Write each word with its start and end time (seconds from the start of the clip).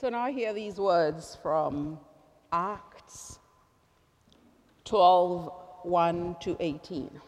So 0.00 0.08
now 0.08 0.30
hear 0.30 0.52
these 0.52 0.78
words 0.78 1.36
from 1.42 1.98
Acts 2.52 3.40
12 4.84 5.52
1 5.82 6.36
to 6.38 6.56
18. 6.60 7.20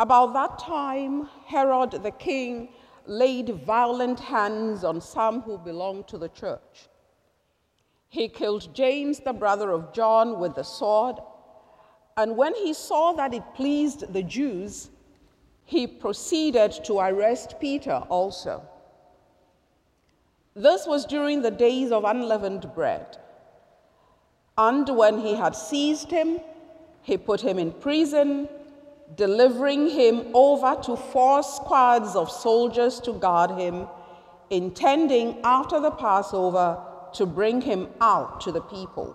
About 0.00 0.32
that 0.32 0.58
time, 0.58 1.28
Herod 1.46 2.02
the 2.02 2.10
king 2.10 2.70
laid 3.06 3.50
violent 3.64 4.18
hands 4.18 4.82
on 4.82 5.00
some 5.00 5.42
who 5.42 5.56
belonged 5.58 6.08
to 6.08 6.18
the 6.18 6.28
church. 6.28 6.88
He 8.08 8.28
killed 8.28 8.74
James, 8.74 9.20
the 9.20 9.32
brother 9.32 9.70
of 9.70 9.92
John, 9.92 10.40
with 10.40 10.56
the 10.56 10.64
sword, 10.64 11.18
and 12.16 12.36
when 12.36 12.56
he 12.56 12.74
saw 12.74 13.12
that 13.12 13.32
it 13.32 13.54
pleased 13.54 14.12
the 14.12 14.24
Jews, 14.24 14.90
he 15.68 15.86
proceeded 15.86 16.72
to 16.82 16.98
arrest 16.98 17.56
Peter 17.60 18.02
also. 18.08 18.62
This 20.56 20.86
was 20.86 21.04
during 21.04 21.42
the 21.42 21.50
days 21.50 21.92
of 21.92 22.04
unleavened 22.04 22.72
bread. 22.74 23.18
And 24.56 24.88
when 24.96 25.18
he 25.18 25.34
had 25.34 25.54
seized 25.54 26.10
him, 26.10 26.40
he 27.02 27.18
put 27.18 27.42
him 27.42 27.58
in 27.58 27.72
prison, 27.72 28.48
delivering 29.14 29.90
him 29.90 30.28
over 30.32 30.74
to 30.84 30.96
four 30.96 31.42
squads 31.42 32.16
of 32.16 32.30
soldiers 32.30 32.98
to 33.00 33.12
guard 33.12 33.50
him, 33.50 33.86
intending 34.48 35.38
after 35.44 35.80
the 35.80 35.90
Passover 35.90 36.82
to 37.12 37.26
bring 37.26 37.60
him 37.60 37.88
out 38.00 38.40
to 38.40 38.52
the 38.52 38.62
people. 38.62 39.14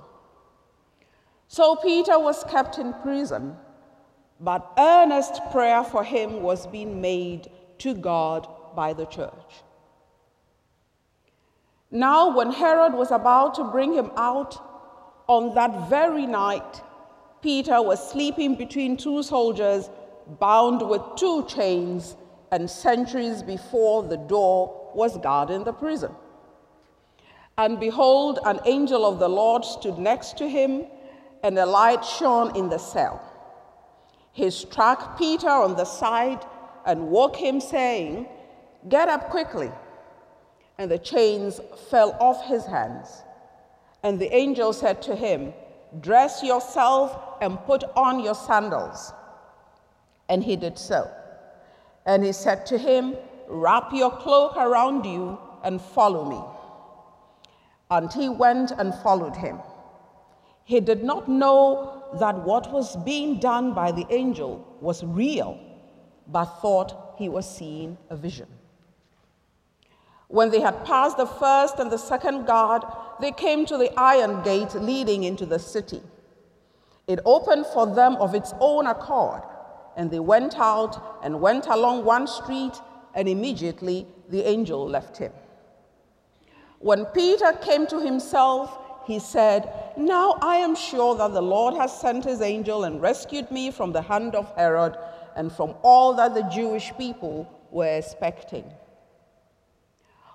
So 1.47 1.77
Peter 1.77 2.19
was 2.19 2.43
kept 2.43 2.77
in 2.77 2.93
prison 3.01 3.57
but 4.43 4.73
earnest 4.77 5.39
prayer 5.51 5.83
for 5.83 6.03
him 6.03 6.41
was 6.43 6.67
being 6.67 6.99
made 6.99 7.49
to 7.77 7.93
God 7.93 8.47
by 8.75 8.91
the 8.91 9.05
church. 9.05 9.63
Now, 11.89 12.35
when 12.35 12.51
Herod 12.51 12.93
was 12.93 13.11
about 13.11 13.55
to 13.55 13.63
bring 13.63 13.93
him 13.93 14.11
out, 14.17 14.61
on 15.27 15.55
that 15.55 15.89
very 15.89 16.25
night, 16.25 16.81
Peter 17.41 17.81
was 17.81 18.11
sleeping 18.11 18.55
between 18.55 18.97
two 18.97 19.23
soldiers, 19.23 19.89
bound 20.39 20.87
with 20.87 21.01
two 21.15 21.45
chains, 21.45 22.17
and 22.51 22.69
sentries 22.69 23.41
before 23.41 24.03
the 24.03 24.17
door 24.17 24.91
was 24.93 25.17
guarding 25.19 25.63
the 25.63 25.71
prison. 25.71 26.11
And 27.57 27.79
behold, 27.79 28.39
an 28.45 28.59
angel 28.65 29.05
of 29.05 29.19
the 29.19 29.29
Lord 29.29 29.63
stood 29.63 29.97
next 29.97 30.37
to 30.39 30.49
him, 30.49 30.85
and 31.43 31.57
a 31.57 31.65
light 31.65 32.03
shone 32.03 32.55
in 32.57 32.67
the 32.69 32.77
cell. 32.77 33.32
He 34.33 34.49
struck 34.49 35.17
Peter 35.17 35.49
on 35.49 35.75
the 35.75 35.85
side 35.85 36.43
and 36.85 37.09
woke 37.09 37.35
him, 37.35 37.61
saying, 37.61 38.27
Get 38.89 39.07
up 39.07 39.29
quickly. 39.29 39.71
And 40.77 40.89
the 40.89 40.97
chains 40.97 41.61
fell 41.89 42.17
off 42.19 42.45
his 42.45 42.65
hands. 42.65 43.21
And 44.01 44.19
the 44.19 44.35
angel 44.35 44.73
said 44.73 45.01
to 45.03 45.15
him, 45.15 45.53
Dress 46.01 46.43
yourself 46.43 47.37
and 47.41 47.63
put 47.65 47.83
on 47.95 48.19
your 48.19 48.33
sandals. 48.33 49.13
And 50.27 50.43
he 50.43 50.55
did 50.55 50.79
so. 50.79 51.09
And 52.07 52.25
he 52.25 52.31
said 52.31 52.65
to 52.65 52.77
him, 52.77 53.15
Wrap 53.47 53.93
your 53.93 54.11
cloak 54.11 54.57
around 54.57 55.05
you 55.05 55.37
and 55.63 55.79
follow 55.79 56.25
me. 56.25 56.41
And 57.91 58.11
he 58.11 58.29
went 58.29 58.71
and 58.71 58.95
followed 58.95 59.35
him. 59.35 59.59
He 60.65 60.79
did 60.79 61.03
not 61.03 61.29
know 61.29 62.02
that 62.19 62.37
what 62.43 62.71
was 62.71 62.95
being 62.97 63.39
done 63.39 63.73
by 63.73 63.91
the 63.91 64.05
angel 64.09 64.77
was 64.81 65.03
real, 65.03 65.59
but 66.27 66.45
thought 66.61 67.15
he 67.17 67.29
was 67.29 67.49
seeing 67.49 67.97
a 68.09 68.15
vision. 68.15 68.47
When 70.27 70.49
they 70.49 70.61
had 70.61 70.83
passed 70.85 71.17
the 71.17 71.27
first 71.27 71.77
and 71.79 71.91
the 71.91 71.97
second 71.97 72.45
guard, 72.45 72.83
they 73.21 73.31
came 73.31 73.65
to 73.67 73.77
the 73.77 73.91
iron 73.99 74.41
gate 74.43 74.73
leading 74.73 75.23
into 75.23 75.45
the 75.45 75.59
city. 75.59 76.01
It 77.07 77.19
opened 77.25 77.67
for 77.67 77.85
them 77.85 78.15
of 78.15 78.33
its 78.33 78.53
own 78.59 78.87
accord, 78.87 79.43
and 79.95 80.09
they 80.09 80.19
went 80.19 80.57
out 80.57 81.19
and 81.23 81.39
went 81.39 81.67
along 81.67 82.05
one 82.05 82.25
street, 82.27 82.73
and 83.13 83.27
immediately 83.27 84.07
the 84.29 84.47
angel 84.47 84.87
left 84.87 85.17
him. 85.17 85.31
When 86.79 87.05
Peter 87.05 87.53
came 87.61 87.85
to 87.87 87.99
himself, 87.99 88.79
he 89.05 89.19
said, 89.19 89.71
Now 89.97 90.37
I 90.41 90.57
am 90.57 90.75
sure 90.75 91.15
that 91.15 91.33
the 91.33 91.41
Lord 91.41 91.75
has 91.75 91.99
sent 91.99 92.23
his 92.23 92.41
angel 92.41 92.83
and 92.83 93.01
rescued 93.01 93.51
me 93.51 93.71
from 93.71 93.91
the 93.91 94.01
hand 94.01 94.35
of 94.35 94.53
Herod 94.55 94.97
and 95.35 95.51
from 95.51 95.75
all 95.81 96.13
that 96.15 96.33
the 96.33 96.43
Jewish 96.43 96.93
people 96.97 97.47
were 97.71 97.97
expecting. 97.97 98.65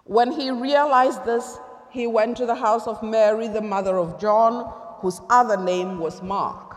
When 0.04 0.32
he 0.32 0.50
realized 0.50 1.24
this, 1.24 1.58
he 1.90 2.06
went 2.06 2.36
to 2.38 2.46
the 2.46 2.54
house 2.54 2.86
of 2.86 3.02
Mary, 3.02 3.48
the 3.48 3.62
mother 3.62 3.98
of 3.98 4.20
John, 4.20 4.72
whose 5.00 5.20
other 5.30 5.56
name 5.56 5.98
was 5.98 6.22
Mark, 6.22 6.76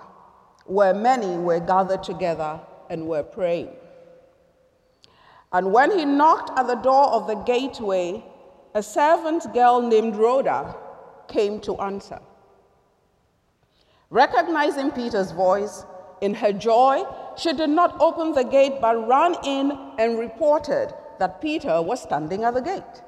where 0.65 0.93
many 0.93 1.37
were 1.37 1.59
gathered 1.59 2.03
together 2.03 2.59
and 2.89 3.07
were 3.07 3.23
praying. 3.23 3.75
And 5.51 5.73
when 5.73 5.97
he 5.97 6.05
knocked 6.05 6.57
at 6.57 6.67
the 6.67 6.75
door 6.75 7.07
of 7.07 7.27
the 7.27 7.35
gateway, 7.35 8.23
a 8.73 8.81
servant 8.81 9.53
girl 9.53 9.81
named 9.81 10.15
Rhoda 10.15 10.75
came 11.27 11.59
to 11.61 11.77
answer. 11.77 12.19
Recognizing 14.09 14.91
Peter's 14.91 15.31
voice, 15.31 15.85
in 16.21 16.35
her 16.35 16.53
joy, 16.53 17.03
she 17.35 17.51
did 17.53 17.69
not 17.69 17.99
open 17.99 18.33
the 18.33 18.43
gate 18.43 18.79
but 18.79 19.07
ran 19.07 19.35
in 19.43 19.71
and 19.97 20.19
reported 20.19 20.93
that 21.19 21.41
Peter 21.41 21.81
was 21.81 22.01
standing 22.01 22.43
at 22.43 22.53
the 22.53 22.61
gate. 22.61 23.01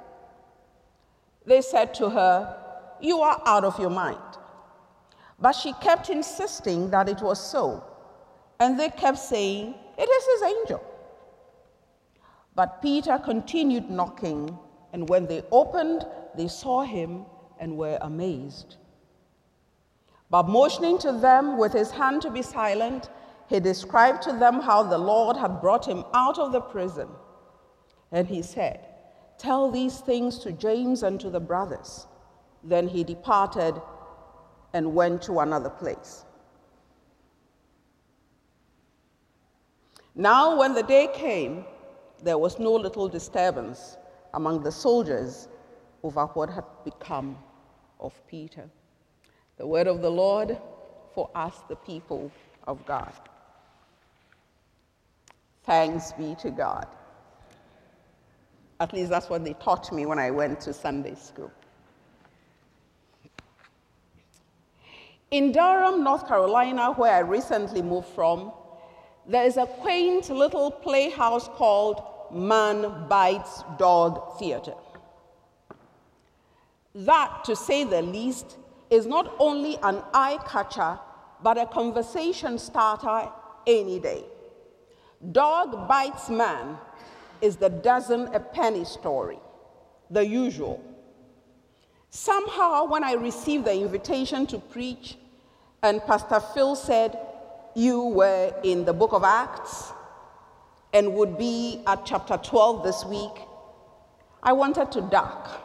They 1.46 1.62
said 1.62 1.94
to 1.96 2.10
her, 2.10 2.58
You 3.00 3.22
are 3.22 3.42
out 3.46 3.64
of 3.64 3.80
your 3.80 3.90
mind. 3.90 4.18
But 5.40 5.54
she 5.54 5.74
kept 5.74 6.10
insisting 6.10 6.90
that 6.92 7.10
it 7.10 7.22
was 7.22 7.40
so, 7.40 7.84
and 8.60 8.80
they 8.80 8.90
kept 8.90 9.20
saying, 9.20 9.76
It 9.98 10.10
is 10.10 10.26
his 10.34 10.58
angel. 10.58 10.84
But 12.56 12.82
Peter 12.82 13.18
continued 13.18 13.90
knocking, 13.90 14.58
and 14.92 15.10
when 15.10 15.26
they 15.28 15.44
opened, 15.52 16.06
they 16.36 16.48
saw 16.48 16.84
him 16.84 17.26
and 17.64 17.78
were 17.78 17.98
amazed. 18.02 18.76
But 20.30 20.50
motioning 20.50 20.98
to 21.00 21.14
them 21.14 21.58
with 21.58 21.72
his 21.72 21.92
hand 21.92 22.22
to 22.24 22.30
be 22.30 22.42
silent, 22.42 23.10
he 23.48 23.62
described 23.62 24.22
to 24.24 24.34
them 24.34 24.60
how 24.60 24.84
the 24.84 24.98
Lord 24.98 25.38
had 25.38 25.62
brought 25.62 25.88
him 25.88 26.04
out 26.14 26.38
of 26.38 26.52
the 26.52 26.60
prison. 26.60 27.08
And 28.12 28.28
he 28.28 28.42
said, 28.42 28.86
Tell 29.38 29.72
these 29.72 30.00
things 30.02 30.40
to 30.40 30.52
James 30.52 31.04
and 31.04 31.18
to 31.22 31.30
the 31.30 31.40
brothers. 31.40 32.08
Then 32.66 32.86
he 32.90 33.04
departed 33.06 33.82
and 34.74 34.94
went 34.94 35.22
to 35.24 35.40
another 35.40 35.70
place. 35.70 36.26
Now, 40.16 40.60
when 40.60 40.74
the 40.74 40.84
day 40.84 41.08
came, 41.14 41.64
there 42.22 42.38
was 42.38 42.60
no 42.60 42.74
little 42.74 43.08
disturbance 43.08 43.98
among 44.34 44.64
the 44.64 44.72
soldiers 44.72 45.48
over 46.04 46.26
what 46.26 46.50
had 46.50 46.66
become 46.84 47.38
of 48.04 48.14
Peter. 48.28 48.70
The 49.58 49.66
word 49.66 49.88
of 49.88 50.02
the 50.02 50.10
Lord 50.10 50.58
for 51.14 51.30
us, 51.34 51.56
the 51.70 51.76
people 51.76 52.32
of 52.68 52.86
God. 52.86 53.14
Thanks 55.64 56.12
be 56.12 56.36
to 56.42 56.52
God. 56.52 56.88
At 58.80 58.94
least 58.94 59.10
that's 59.10 59.30
what 59.30 59.44
they 59.46 59.54
taught 59.54 59.92
me 59.94 60.06
when 60.06 60.20
I 60.20 60.30
went 60.30 60.60
to 60.62 60.74
Sunday 60.74 61.16
school. 61.16 61.52
In 65.32 65.52
Durham, 65.52 66.04
North 66.04 66.28
Carolina, 66.28 66.92
where 66.92 67.14
I 67.14 67.20
recently 67.20 67.82
moved 67.82 68.10
from, 68.10 68.52
there 69.26 69.46
is 69.46 69.58
a 69.58 69.66
quaint 69.66 70.30
little 70.30 70.70
playhouse 70.70 71.48
called 71.48 72.04
Man 72.32 73.08
Bites 73.08 73.64
Dog 73.78 74.38
Theater. 74.38 74.74
That, 76.96 77.44
to 77.46 77.56
say 77.56 77.84
the 77.84 78.02
least, 78.02 78.58
is 78.90 79.06
not 79.06 79.34
only 79.40 79.78
an 79.82 80.02
eye 80.14 80.38
catcher, 80.48 81.00
but 81.42 81.58
a 81.58 81.66
conversation 81.66 82.58
starter 82.60 83.30
any 83.66 84.00
day. 84.00 84.24
Dog 85.32 85.88
bites 85.88 86.30
man 86.30 86.78
is 87.42 87.58
the 87.58 87.70
dozen 87.70 88.28
a 88.34 88.40
penny 88.40 88.86
story, 88.86 89.40
the 90.10 90.26
usual. 90.26 90.84
Somehow, 92.10 92.86
when 92.86 93.04
I 93.04 93.14
received 93.14 93.66
the 93.66 93.74
invitation 93.74 94.46
to 94.48 94.60
preach, 94.60 95.18
and 95.82 96.02
Pastor 96.06 96.40
Phil 96.40 96.76
said, 96.76 97.18
You 97.74 98.04
were 98.04 98.54
in 98.64 98.86
the 98.86 98.94
book 98.94 99.14
of 99.14 99.24
Acts 99.24 99.92
and 100.94 101.14
would 101.16 101.38
be 101.38 101.82
at 101.88 102.06
chapter 102.06 102.38
12 102.38 102.84
this 102.84 103.04
week, 103.04 103.42
I 104.44 104.54
wanted 104.54 104.92
to 104.92 105.02
duck. 105.02 105.63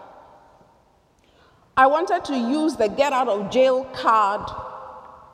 I 1.78 1.86
wanted 1.86 2.24
to 2.24 2.36
use 2.36 2.74
the 2.74 2.88
get 2.88 3.12
out 3.12 3.28
of 3.28 3.52
jail 3.52 3.84
card 3.94 4.50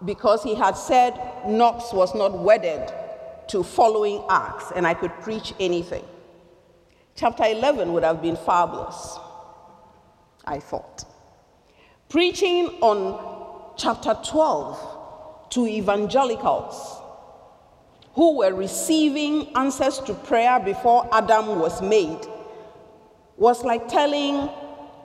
because 0.04 0.42
he 0.42 0.54
had 0.54 0.76
said 0.76 1.18
Knox 1.48 1.90
was 1.94 2.14
not 2.14 2.38
wedded 2.38 2.92
to 3.48 3.62
following 3.62 4.22
acts 4.28 4.70
and 4.76 4.86
I 4.86 4.92
could 4.92 5.10
preach 5.22 5.54
anything. 5.58 6.04
Chapter 7.16 7.44
11 7.44 7.94
would 7.94 8.02
have 8.02 8.20
been 8.20 8.36
fabulous, 8.36 9.16
I 10.44 10.60
thought. 10.60 11.06
Preaching 12.10 12.66
on 12.82 13.72
chapter 13.78 14.14
12 14.22 15.48
to 15.48 15.66
evangelicals 15.66 17.00
who 18.12 18.36
were 18.36 18.52
receiving 18.52 19.48
answers 19.56 19.98
to 20.00 20.12
prayer 20.12 20.60
before 20.60 21.08
Adam 21.10 21.58
was 21.58 21.80
made 21.80 22.20
was 23.38 23.64
like 23.64 23.88
telling 23.88 24.50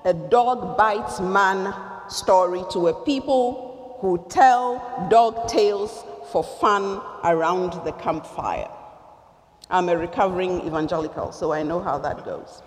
a 0.06 0.14
dog 0.14 0.78
bites 0.78 1.20
man 1.20 1.74
story 2.10 2.64
to 2.72 2.88
a 2.88 3.06
people 3.06 3.98
who 4.02 4.26
tell 4.30 5.08
dog 5.10 5.48
tales 5.48 6.04
for 6.32 6.44
fun 6.44 7.02
around 7.24 7.74
the 7.86 7.92
campfire. 7.94 8.70
I'm 9.70 9.90
a 9.90 9.98
recovering 9.98 10.66
evangelical, 10.66 11.32
so 11.32 11.52
I 11.52 11.64
know 11.64 11.80
how 11.80 12.00
that 12.00 12.26
goes. 12.26 12.64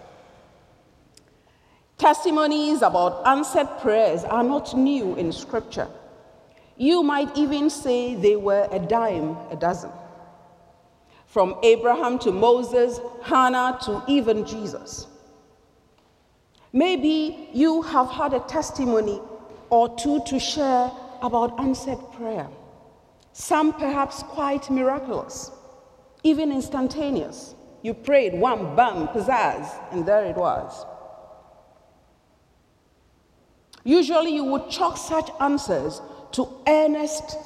Testimonies 1.99 2.83
about 2.83 3.27
answered 3.27 3.69
prayers 3.81 4.25
are 4.25 4.43
not 4.43 4.77
new 4.77 5.15
in 5.17 5.33
Scripture. 5.33 5.89
You 6.77 7.03
might 7.03 7.37
even 7.37 7.71
say 7.71 8.15
they 8.15 8.37
were 8.37 8.69
a 8.71 8.79
dime 8.79 9.37
a 9.51 9.57
dozen. 9.57 9.91
From 11.27 11.57
Abraham 11.63 12.19
to 12.21 12.33
Moses, 12.33 13.01
Hannah 13.23 13.79
to 13.85 14.03
even 14.07 14.45
Jesus. 14.45 15.07
Maybe 16.73 17.51
you 17.53 17.83
have 17.83 18.11
had 18.11 18.33
a 18.33 18.41
testimony 18.41 19.21
or 19.69 19.95
two 19.99 20.23
to 20.27 20.39
share 20.39 20.91
about 21.21 21.61
answered 21.61 21.99
prayer. 22.15 22.49
Some 23.33 23.73
perhaps 23.75 24.23
quite 24.23 24.71
miraculous, 24.71 25.51
even 26.23 26.51
instantaneous. 26.51 27.55
You 27.83 27.95
prayed, 27.95 28.35
one, 28.35 28.77
bam, 28.77 29.09
pizzazz, 29.09 29.69
and 29.91 30.07
there 30.07 30.25
it 30.25 30.37
was. 30.37 30.87
Usually 33.85 34.35
you 34.35 34.45
would 34.45 34.71
chalk 34.71 34.97
such 34.97 35.31
answers 35.41 36.01
to 36.33 36.49
earnest 36.67 37.37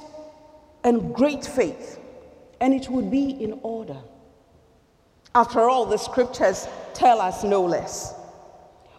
and 0.84 1.14
great 1.14 1.44
faith, 1.44 1.98
and 2.60 2.74
it 2.74 2.88
would 2.88 3.10
be 3.10 3.30
in 3.42 3.58
order. 3.62 3.96
After 5.34 5.68
all, 5.68 5.86
the 5.86 5.96
scriptures 5.96 6.68
tell 6.94 7.20
us 7.20 7.42
no 7.42 7.64
less. 7.64 8.14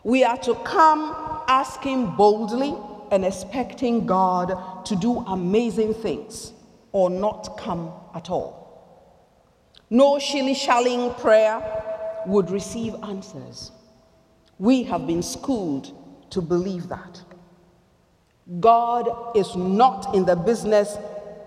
We 0.07 0.23
are 0.23 0.37
to 0.37 0.55
come 0.63 1.13
asking 1.49 2.15
boldly 2.15 2.73
and 3.11 3.25
expecting 3.25 4.05
God 4.05 4.85
to 4.85 4.95
do 4.95 5.19
amazing 5.19 5.95
things 5.95 6.53
or 6.93 7.09
not 7.09 7.57
come 7.57 7.91
at 8.15 8.29
all. 8.29 9.75
No 9.89 10.17
shilly 10.17 10.53
shallying 10.53 11.13
prayer 11.15 12.23
would 12.25 12.49
receive 12.51 12.95
answers. 13.03 13.73
We 14.59 14.83
have 14.83 15.05
been 15.05 15.21
schooled 15.21 15.91
to 16.29 16.41
believe 16.41 16.87
that. 16.87 17.21
God 18.61 19.35
is 19.35 19.57
not 19.57 20.15
in 20.15 20.23
the 20.23 20.37
business 20.37 20.97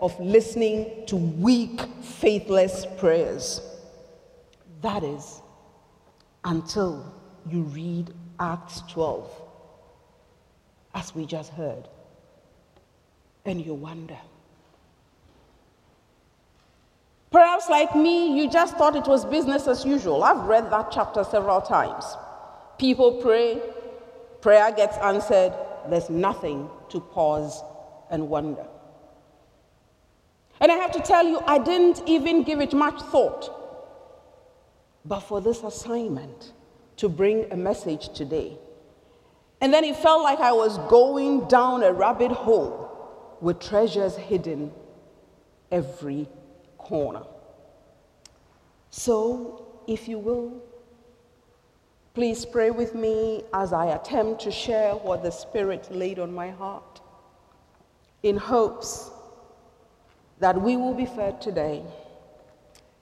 of 0.03 0.21
listening 0.21 1.07
to 1.07 1.17
weak, 1.17 1.81
faithless 2.03 2.85
prayers. 2.99 3.63
That 4.83 5.03
is 5.03 5.41
until 6.45 7.11
you 7.49 7.63
read 7.63 8.13
Acts 8.41 8.83
12, 8.89 9.31
as 10.95 11.15
we 11.15 11.27
just 11.27 11.53
heard. 11.53 11.87
And 13.45 13.65
you 13.65 13.75
wonder. 13.75 14.17
Perhaps, 17.31 17.69
like 17.69 17.95
me, 17.95 18.35
you 18.37 18.51
just 18.51 18.77
thought 18.77 18.97
it 18.97 19.07
was 19.07 19.27
business 19.27 19.69
as 19.69 19.85
usual. 19.85 20.25
I've 20.25 20.47
read 20.47 20.71
that 20.73 20.91
chapter 20.91 21.23
several 21.23 21.61
times. 21.61 22.05
People 22.79 23.21
pray, 23.21 23.61
prayer 24.41 24.73
gets 24.73 24.97
answered, 24.99 25.53
there's 25.89 26.09
nothing 26.09 26.69
to 26.89 26.99
pause 26.99 27.63
and 28.11 28.29
wonder. 28.29 28.67
And 30.61 30.73
I 30.73 30.77
have 30.77 30.93
to 30.93 31.01
tell 31.01 31.27
you, 31.27 31.41
I 31.47 31.59
didn't 31.59 32.03
even 32.07 32.43
give 32.43 32.61
it 32.61 32.73
much 32.73 33.01
thought. 33.03 33.57
But 35.05 35.21
for 35.21 35.41
this 35.41 35.63
assignment, 35.63 36.53
to 37.01 37.09
bring 37.09 37.51
a 37.51 37.57
message 37.57 38.11
today. 38.11 38.59
And 39.63 39.73
then 39.73 39.85
it 39.85 39.97
felt 39.97 40.23
like 40.23 40.39
I 40.39 40.53
was 40.53 40.77
going 40.91 41.49
down 41.49 41.83
a 41.83 41.91
rabbit 41.91 42.31
hole 42.31 43.39
with 43.41 43.59
treasures 43.59 44.17
hidden 44.17 44.71
every 45.73 46.29
corner. 46.77 47.23
So, 48.91 49.81
if 49.87 50.09
you 50.09 50.19
will, 50.19 50.63
please 52.13 52.45
pray 52.45 52.71
with 52.71 52.95
me 52.95 53.45
as 53.55 53.73
I 53.73 53.95
attempt 53.95 54.43
to 54.43 54.51
share 54.51 54.93
what 54.95 55.23
the 55.23 55.31
Spirit 55.31 55.89
laid 55.91 56.19
on 56.19 56.35
my 56.35 56.51
heart 56.51 57.01
in 58.23 58.37
hopes 58.37 59.11
that 60.39 60.61
we 60.61 60.77
will 60.77 60.95
be 60.95 61.07
fed 61.07 61.41
today 61.41 61.83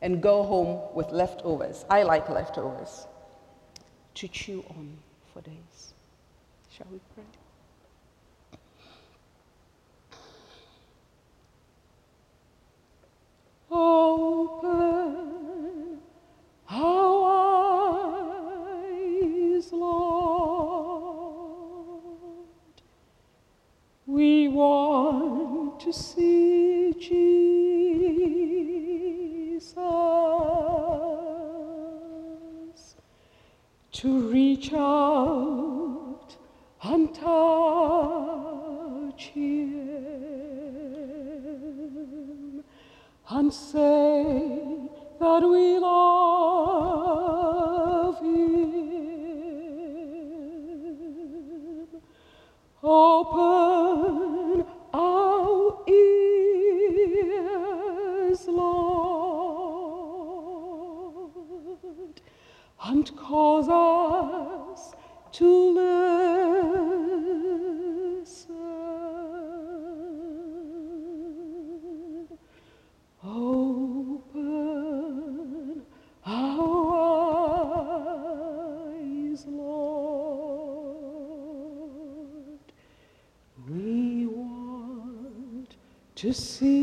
and 0.02 0.22
go 0.22 0.44
home 0.44 0.94
with 0.94 1.10
leftovers. 1.10 1.84
I 1.90 2.04
like 2.04 2.28
leftovers 2.28 3.08
to 4.18 4.26
chew 4.26 4.64
on 4.70 4.98
for 5.32 5.40
days. 5.42 5.94
Shall 6.76 6.88
we 6.90 6.98
pray? 7.14 7.22
Open 13.70 14.58
our 16.68 17.30
eyes, 18.82 19.72
Lord. 19.72 20.08
We 24.04 24.48
want 24.48 25.78
to 25.78 25.92
see 25.92 26.92
Jesus 26.98 27.38
to 33.98 34.30
reach 34.30 34.72
out 34.72 36.36
and 36.84 37.12
touch 37.12 37.32
him 39.34 39.82
and 43.28 43.52
say 43.52 44.88
that 45.18 45.42
we 45.42 45.78
love 45.80 46.98
him. 48.20 48.68
Open 52.84 53.67
and 62.98 63.16
cause 63.16 63.68
us 63.68 64.92
to 65.30 65.70
listen. 65.70 66.08
Open 73.22 74.26
our 76.26 76.98
eyes, 78.88 79.46
Lord. 79.46 80.18
We 83.70 84.26
want 84.26 85.76
to 86.16 86.32
see 86.34 86.77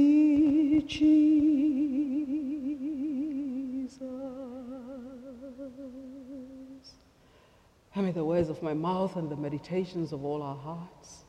my 8.65 8.73
mouth 8.73 9.15
and 9.15 9.29
the 9.29 9.35
meditations 9.35 10.11
of 10.11 10.25
all 10.25 10.41
our 10.41 10.55
hearts 10.55 11.23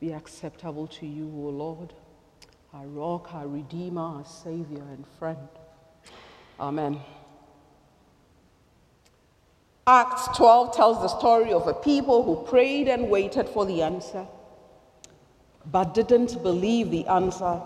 be 0.00 0.14
acceptable 0.14 0.86
to 0.86 1.06
you, 1.06 1.26
O 1.26 1.50
Lord, 1.50 1.92
our 2.72 2.86
rock, 2.86 3.34
our 3.34 3.46
redeemer, 3.46 4.00
our 4.00 4.24
savior, 4.24 4.82
and 4.94 5.04
friend. 5.18 5.48
Amen. 6.58 6.98
Acts 9.86 10.28
12 10.34 10.74
tells 10.74 11.02
the 11.02 11.08
story 11.08 11.52
of 11.52 11.68
a 11.68 11.74
people 11.74 12.24
who 12.24 12.50
prayed 12.50 12.88
and 12.88 13.10
waited 13.10 13.50
for 13.50 13.66
the 13.66 13.82
answer, 13.82 14.26
but 15.70 15.92
didn't 15.92 16.42
believe 16.42 16.90
the 16.90 17.06
answer 17.06 17.60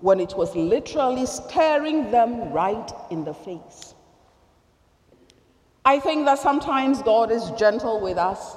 when 0.00 0.20
it 0.20 0.34
was 0.36 0.54
literally 0.54 1.24
staring 1.24 2.10
them 2.10 2.52
right 2.52 2.92
in 3.10 3.24
the 3.24 3.34
face. 3.34 3.94
I 5.84 5.98
think 5.98 6.26
that 6.26 6.38
sometimes 6.38 7.02
God 7.02 7.30
is 7.30 7.50
gentle 7.52 8.00
with 8.00 8.18
us 8.18 8.56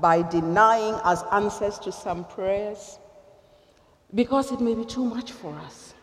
by 0.00 0.22
denying 0.22 0.94
us 0.94 1.22
answers 1.32 1.78
to 1.80 1.92
some 1.92 2.24
prayers 2.24 2.98
because 4.14 4.52
it 4.52 4.60
may 4.60 4.74
be 4.74 4.84
too 4.84 5.04
much 5.04 5.30
for 5.32 5.54
us. 5.60 5.94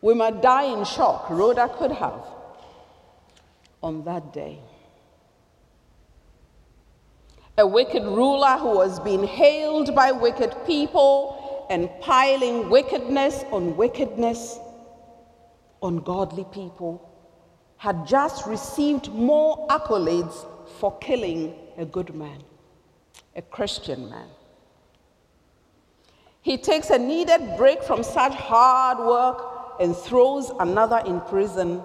We 0.00 0.14
might 0.14 0.40
die 0.42 0.64
in 0.64 0.84
shock, 0.84 1.28
Rhoda 1.28 1.68
could 1.76 1.92
have, 1.92 2.24
on 3.82 4.04
that 4.04 4.32
day. 4.32 4.60
a 7.58 7.66
wicked 7.66 8.04
ruler 8.04 8.56
who 8.56 8.68
was 8.68 9.00
being 9.00 9.24
hailed 9.24 9.92
by 9.92 10.12
wicked 10.12 10.54
people 10.64 11.66
and 11.70 11.90
piling 12.00 12.70
wickedness 12.70 13.44
on 13.50 13.76
wickedness 13.76 14.60
on 15.82 15.98
godly 15.98 16.46
people, 16.52 17.07
had 17.78 18.06
just 18.06 18.46
received 18.46 19.08
more 19.12 19.66
accolades 19.68 20.44
for 20.78 20.96
killing 20.98 21.54
a 21.76 21.84
good 21.84 22.14
man, 22.14 22.42
a 23.34 23.42
Christian 23.42 24.10
man. 24.10 24.26
He 26.42 26.58
takes 26.58 26.90
a 26.90 26.98
needed 26.98 27.56
break 27.56 27.82
from 27.82 28.02
such 28.02 28.34
hard 28.34 28.98
work 28.98 29.76
and 29.80 29.96
throws 29.96 30.50
another 30.58 31.02
in 31.06 31.20
prison 31.22 31.82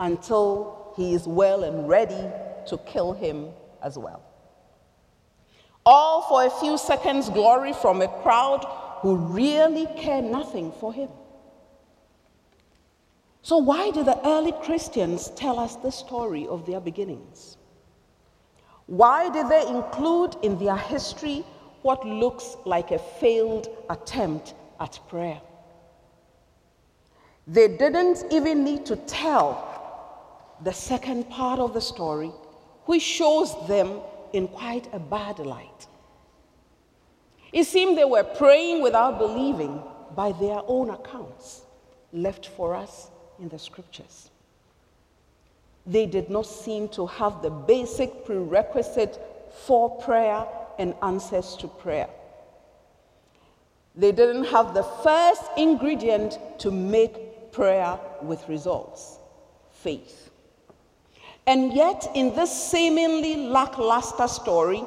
until 0.00 0.92
he 0.96 1.12
is 1.14 1.26
well 1.26 1.64
and 1.64 1.88
ready 1.88 2.30
to 2.66 2.78
kill 2.86 3.12
him 3.12 3.48
as 3.82 3.98
well. 3.98 4.22
All 5.84 6.22
for 6.22 6.46
a 6.46 6.50
few 6.50 6.78
seconds' 6.78 7.28
glory 7.28 7.74
from 7.74 8.00
a 8.00 8.08
crowd 8.22 8.64
who 9.00 9.16
really 9.16 9.86
care 9.98 10.22
nothing 10.22 10.72
for 10.72 10.94
him. 10.94 11.10
So, 13.44 13.58
why 13.58 13.90
do 13.90 14.02
the 14.02 14.18
early 14.26 14.52
Christians 14.52 15.28
tell 15.36 15.58
us 15.58 15.76
the 15.76 15.90
story 15.92 16.46
of 16.46 16.64
their 16.64 16.80
beginnings? 16.80 17.58
Why 18.86 19.28
did 19.28 19.50
they 19.50 19.68
include 19.68 20.36
in 20.42 20.58
their 20.58 20.78
history 20.78 21.44
what 21.82 22.06
looks 22.06 22.56
like 22.64 22.90
a 22.90 22.98
failed 22.98 23.68
attempt 23.90 24.54
at 24.80 24.98
prayer? 25.10 25.42
They 27.46 27.68
didn't 27.68 28.24
even 28.32 28.64
need 28.64 28.86
to 28.86 28.96
tell 28.96 30.56
the 30.62 30.72
second 30.72 31.28
part 31.28 31.58
of 31.60 31.74
the 31.74 31.82
story, 31.82 32.32
which 32.86 33.02
shows 33.02 33.54
them 33.68 34.00
in 34.32 34.48
quite 34.48 34.88
a 34.94 34.98
bad 34.98 35.38
light. 35.38 35.86
It 37.52 37.64
seemed 37.64 37.98
they 37.98 38.06
were 38.06 38.24
praying 38.24 38.82
without 38.82 39.18
believing 39.18 39.82
by 40.16 40.32
their 40.32 40.62
own 40.66 40.88
accounts 40.88 41.60
left 42.10 42.46
for 42.46 42.74
us 42.74 43.10
in 43.40 43.48
the 43.48 43.58
scriptures. 43.58 44.30
They 45.86 46.06
did 46.06 46.30
not 46.30 46.46
seem 46.46 46.88
to 46.90 47.06
have 47.06 47.42
the 47.42 47.50
basic 47.50 48.24
prerequisite 48.24 49.20
for 49.66 49.90
prayer 50.00 50.46
and 50.78 50.94
answers 51.02 51.56
to 51.56 51.68
prayer. 51.68 52.08
They 53.94 54.12
didn't 54.12 54.44
have 54.44 54.74
the 54.74 54.82
first 54.82 55.42
ingredient 55.56 56.38
to 56.58 56.70
make 56.70 57.52
prayer 57.52 57.98
with 58.22 58.48
results 58.48 59.18
faith. 59.70 60.30
And 61.46 61.74
yet, 61.74 62.10
in 62.14 62.34
this 62.34 62.70
seemingly 62.70 63.36
lackluster 63.36 64.26
story, 64.26 64.82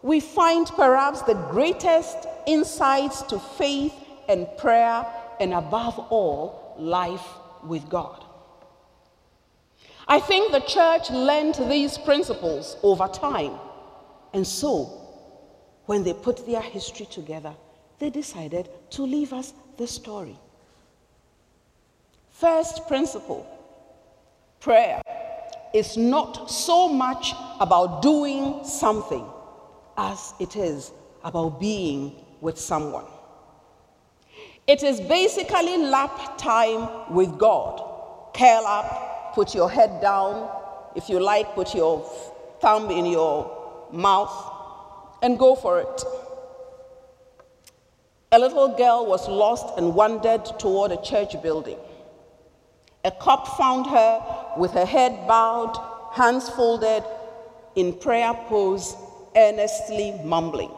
we 0.00 0.20
find 0.20 0.66
perhaps 0.68 1.20
the 1.22 1.34
greatest 1.34 2.16
insights 2.46 3.20
to 3.24 3.38
faith 3.38 3.92
and 4.26 4.46
prayer, 4.56 5.06
and 5.38 5.52
above 5.52 5.98
all, 5.98 6.74
life 6.78 7.26
with 7.66 7.88
God. 7.88 8.24
I 10.08 10.20
think 10.20 10.52
the 10.52 10.60
church 10.60 11.10
learned 11.10 11.56
these 11.68 11.98
principles 11.98 12.76
over 12.82 13.08
time. 13.08 13.58
And 14.32 14.46
so, 14.46 14.84
when 15.86 16.04
they 16.04 16.12
put 16.12 16.46
their 16.46 16.60
history 16.60 17.06
together, 17.06 17.54
they 17.98 18.10
decided 18.10 18.68
to 18.90 19.02
leave 19.02 19.32
us 19.32 19.52
the 19.76 19.86
story. 19.86 20.36
First 22.30 22.86
principle 22.86 23.46
prayer 24.60 25.00
is 25.72 25.96
not 25.96 26.50
so 26.50 26.88
much 26.88 27.32
about 27.60 28.02
doing 28.02 28.64
something 28.64 29.24
as 29.96 30.34
it 30.38 30.56
is 30.56 30.92
about 31.24 31.58
being 31.60 32.24
with 32.40 32.58
someone. 32.58 33.06
It 34.66 34.82
is 34.82 35.00
basically 35.00 35.76
lap 35.78 36.38
time 36.38 37.14
with 37.14 37.38
God. 37.38 37.80
Curl 38.34 38.66
up, 38.66 39.32
put 39.34 39.54
your 39.54 39.70
head 39.70 40.00
down. 40.00 40.50
If 40.96 41.08
you 41.08 41.20
like, 41.20 41.54
put 41.54 41.72
your 41.72 42.02
thumb 42.60 42.90
in 42.90 43.06
your 43.06 43.88
mouth 43.92 44.52
and 45.22 45.38
go 45.38 45.54
for 45.54 45.78
it. 45.80 46.04
A 48.32 48.38
little 48.40 48.76
girl 48.76 49.06
was 49.06 49.28
lost 49.28 49.78
and 49.78 49.94
wandered 49.94 50.44
toward 50.58 50.90
a 50.90 51.00
church 51.00 51.40
building. 51.42 51.78
A 53.04 53.12
cop 53.12 53.56
found 53.56 53.86
her 53.86 54.52
with 54.56 54.72
her 54.72 54.84
head 54.84 55.28
bowed, 55.28 55.78
hands 56.12 56.48
folded, 56.48 57.04
in 57.76 57.92
prayer 57.92 58.34
pose, 58.48 58.96
earnestly 59.36 60.18
mumbling. 60.24 60.72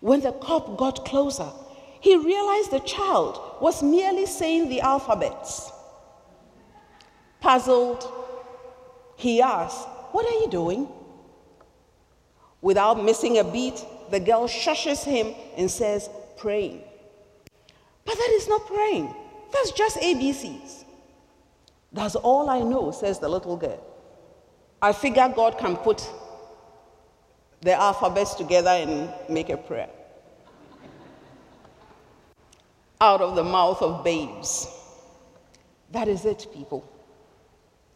When 0.00 0.22
the 0.22 0.32
cop 0.32 0.76
got 0.76 1.04
closer, 1.04 1.52
he 2.00 2.16
realized 2.16 2.70
the 2.70 2.80
child 2.80 3.40
was 3.60 3.82
merely 3.82 4.26
saying 4.26 4.68
the 4.68 4.80
alphabets. 4.80 5.70
Puzzled, 7.40 8.10
he 9.16 9.40
asked, 9.40 9.86
What 10.12 10.26
are 10.26 10.40
you 10.40 10.50
doing? 10.50 10.88
Without 12.62 13.02
missing 13.02 13.38
a 13.38 13.44
beat, 13.44 13.84
the 14.10 14.20
girl 14.20 14.48
shushes 14.48 15.04
him 15.04 15.34
and 15.56 15.70
says, 15.70 16.08
Praying. 16.38 16.82
But 18.04 18.14
that 18.16 18.30
is 18.32 18.48
not 18.48 18.66
praying. 18.66 19.14
That's 19.52 19.72
just 19.72 19.98
ABCs. 19.98 20.84
That's 21.92 22.16
all 22.16 22.48
I 22.48 22.60
know, 22.60 22.90
says 22.92 23.18
the 23.18 23.28
little 23.28 23.56
girl. 23.56 23.82
I 24.80 24.92
figure 24.92 25.30
God 25.34 25.58
can 25.58 25.76
put 25.76 26.08
the 27.60 27.74
alphabets 27.74 28.34
together 28.34 28.70
and 28.70 29.12
make 29.28 29.50
a 29.50 29.56
prayer. 29.56 29.90
Out 33.00 33.20
of 33.20 33.34
the 33.34 33.44
mouth 33.44 33.80
of 33.82 34.04
babes. 34.04 34.68
That 35.90 36.08
is 36.08 36.24
it, 36.24 36.46
people. 36.52 36.84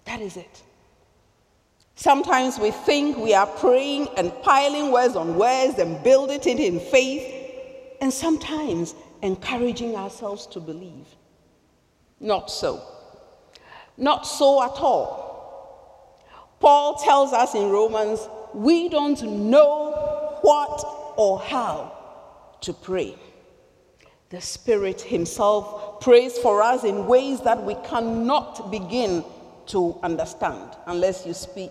That 0.04 0.20
is 0.20 0.36
it. 0.36 0.62
Sometimes 1.94 2.58
we 2.58 2.70
think 2.70 3.16
we 3.16 3.34
are 3.34 3.46
praying 3.46 4.08
and 4.16 4.32
piling 4.42 4.90
words 4.90 5.14
on 5.14 5.36
words 5.36 5.78
and 5.78 6.02
building 6.02 6.40
it 6.40 6.60
in 6.60 6.80
faith, 6.80 7.32
and 8.00 8.12
sometimes 8.12 8.94
encouraging 9.22 9.94
ourselves 9.94 10.46
to 10.48 10.60
believe. 10.60 11.06
Not 12.18 12.50
so. 12.50 12.82
Not 13.96 14.26
so 14.26 14.62
at 14.62 14.70
all. 14.70 15.24
Paul 16.58 16.96
tells 16.96 17.32
us 17.32 17.54
in 17.54 17.70
Romans, 17.70 18.28
we 18.52 18.88
don't 18.88 19.22
know 19.22 20.38
what 20.42 21.14
or 21.16 21.38
how 21.40 21.92
to 22.62 22.72
pray. 22.72 23.16
The 24.30 24.40
Spirit 24.40 25.00
Himself 25.00 26.00
prays 26.00 26.38
for 26.38 26.62
us 26.62 26.84
in 26.84 27.06
ways 27.06 27.40
that 27.42 27.62
we 27.62 27.74
cannot 27.86 28.70
begin 28.70 29.24
to 29.66 29.98
understand 30.02 30.76
unless 30.86 31.26
you 31.26 31.34
speak 31.34 31.70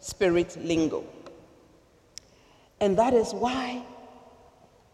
spirit 0.00 0.56
lingo. 0.64 1.04
And 2.80 2.98
that 2.98 3.14
is 3.14 3.32
why 3.32 3.82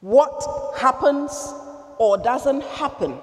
what 0.00 0.76
happens 0.78 1.52
or 1.98 2.18
doesn't 2.18 2.62
happen 2.62 3.18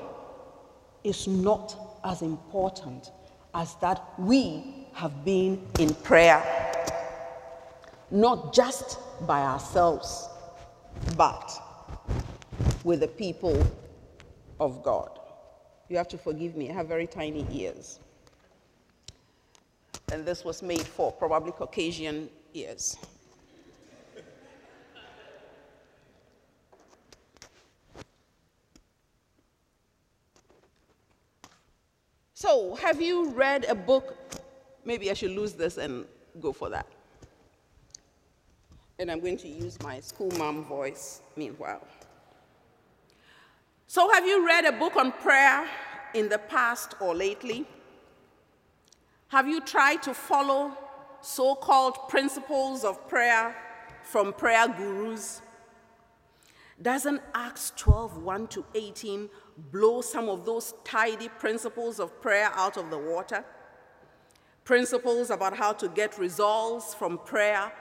is 1.04 1.28
not 1.28 2.00
as 2.04 2.22
important 2.22 3.12
as 3.54 3.76
that 3.76 4.02
we 4.18 4.88
have 4.94 5.24
been 5.24 5.62
in 5.80 5.94
prayer, 5.94 6.44
not 8.12 8.54
just 8.54 8.98
by 9.26 9.42
ourselves, 9.42 10.28
but 11.16 11.52
with 12.86 13.00
the 13.00 13.08
people 13.08 13.60
of 14.60 14.84
God. 14.84 15.20
You 15.90 15.98
have 15.98 16.08
to 16.10 16.20
forgive 16.20 16.56
me, 16.56 16.70
I 16.70 16.74
have 16.74 16.88
very 16.88 17.08
tiny 17.08 17.46
ears. 17.52 18.00
And 20.12 20.24
this 20.24 20.46
was 20.46 20.62
made 20.62 20.84
for 20.84 21.12
probably 21.12 21.52
Caucasian 21.52 22.30
ears. 22.54 22.96
So, 32.36 32.76
have 32.76 33.02
you 33.02 33.32
read 33.32 33.66
a 33.66 33.74
book? 33.74 34.16
Maybe 34.86 35.10
I 35.10 35.16
should 35.16 35.32
lose 35.32 35.54
this 35.54 35.78
and 35.78 36.06
go 36.40 36.54
for 36.54 36.70
that. 36.70 36.86
And 39.00 39.10
I'm 39.10 39.22
going 39.22 39.38
to 39.38 39.48
use 39.48 39.82
my 39.82 40.00
school 40.02 40.30
mom 40.38 40.64
voice 40.66 41.22
meanwhile. 41.36 41.82
So, 43.88 44.12
have 44.12 44.26
you 44.26 44.46
read 44.46 44.66
a 44.66 44.72
book 44.72 44.96
on 44.96 45.12
prayer 45.12 45.68
in 46.16 46.28
the 46.28 46.40
past 46.40 46.96
or 47.00 47.14
lately? 47.14 47.68
Have 49.28 49.48
you 49.48 49.62
tried 49.62 50.02
to 50.04 50.14
follow 50.14 50.76
so 51.22 51.54
called 51.54 52.10
principles 52.10 52.84
of 52.84 53.08
prayer 53.08 53.56
from 54.02 54.34
prayer 54.34 54.68
gurus? 54.68 55.42
Doesn't 56.82 57.22
Acts 57.36 57.74
12 57.78 58.18
1 58.18 58.48
to 58.48 58.66
18 58.74 59.30
blow 59.72 60.02
some 60.02 60.30
of 60.30 60.46
those 60.46 60.74
tidy 60.84 61.30
principles 61.30 62.00
of 62.00 62.20
prayer 62.22 62.50
out 62.56 62.78
of 62.78 62.90
the 62.90 62.98
water? 62.98 63.46
Principles 64.64 65.30
about 65.30 65.56
how 65.56 65.74
to 65.74 65.88
get 65.90 66.18
results 66.18 66.96
from 66.96 67.20
prayer 67.20 67.72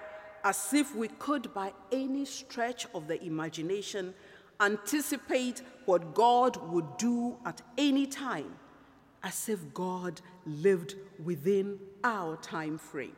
as 0.45 0.75
if 0.75 0.95
we 0.95 1.09
could, 1.09 1.53
by 1.55 1.73
any 1.91 2.27
stretch 2.27 2.87
of 2.95 3.09
the 3.09 3.21
imagination, 3.25 4.13
anticipate 4.61 5.63
what 5.85 6.15
God 6.15 6.57
would 6.71 6.97
do 6.97 7.37
at 7.45 7.61
any 7.77 8.07
time, 8.07 8.55
as 9.23 9.49
if 9.49 9.73
God 9.75 10.21
lived 10.47 10.95
within 11.23 11.79
our 12.03 12.37
time 12.37 12.79
frame. 12.79 13.17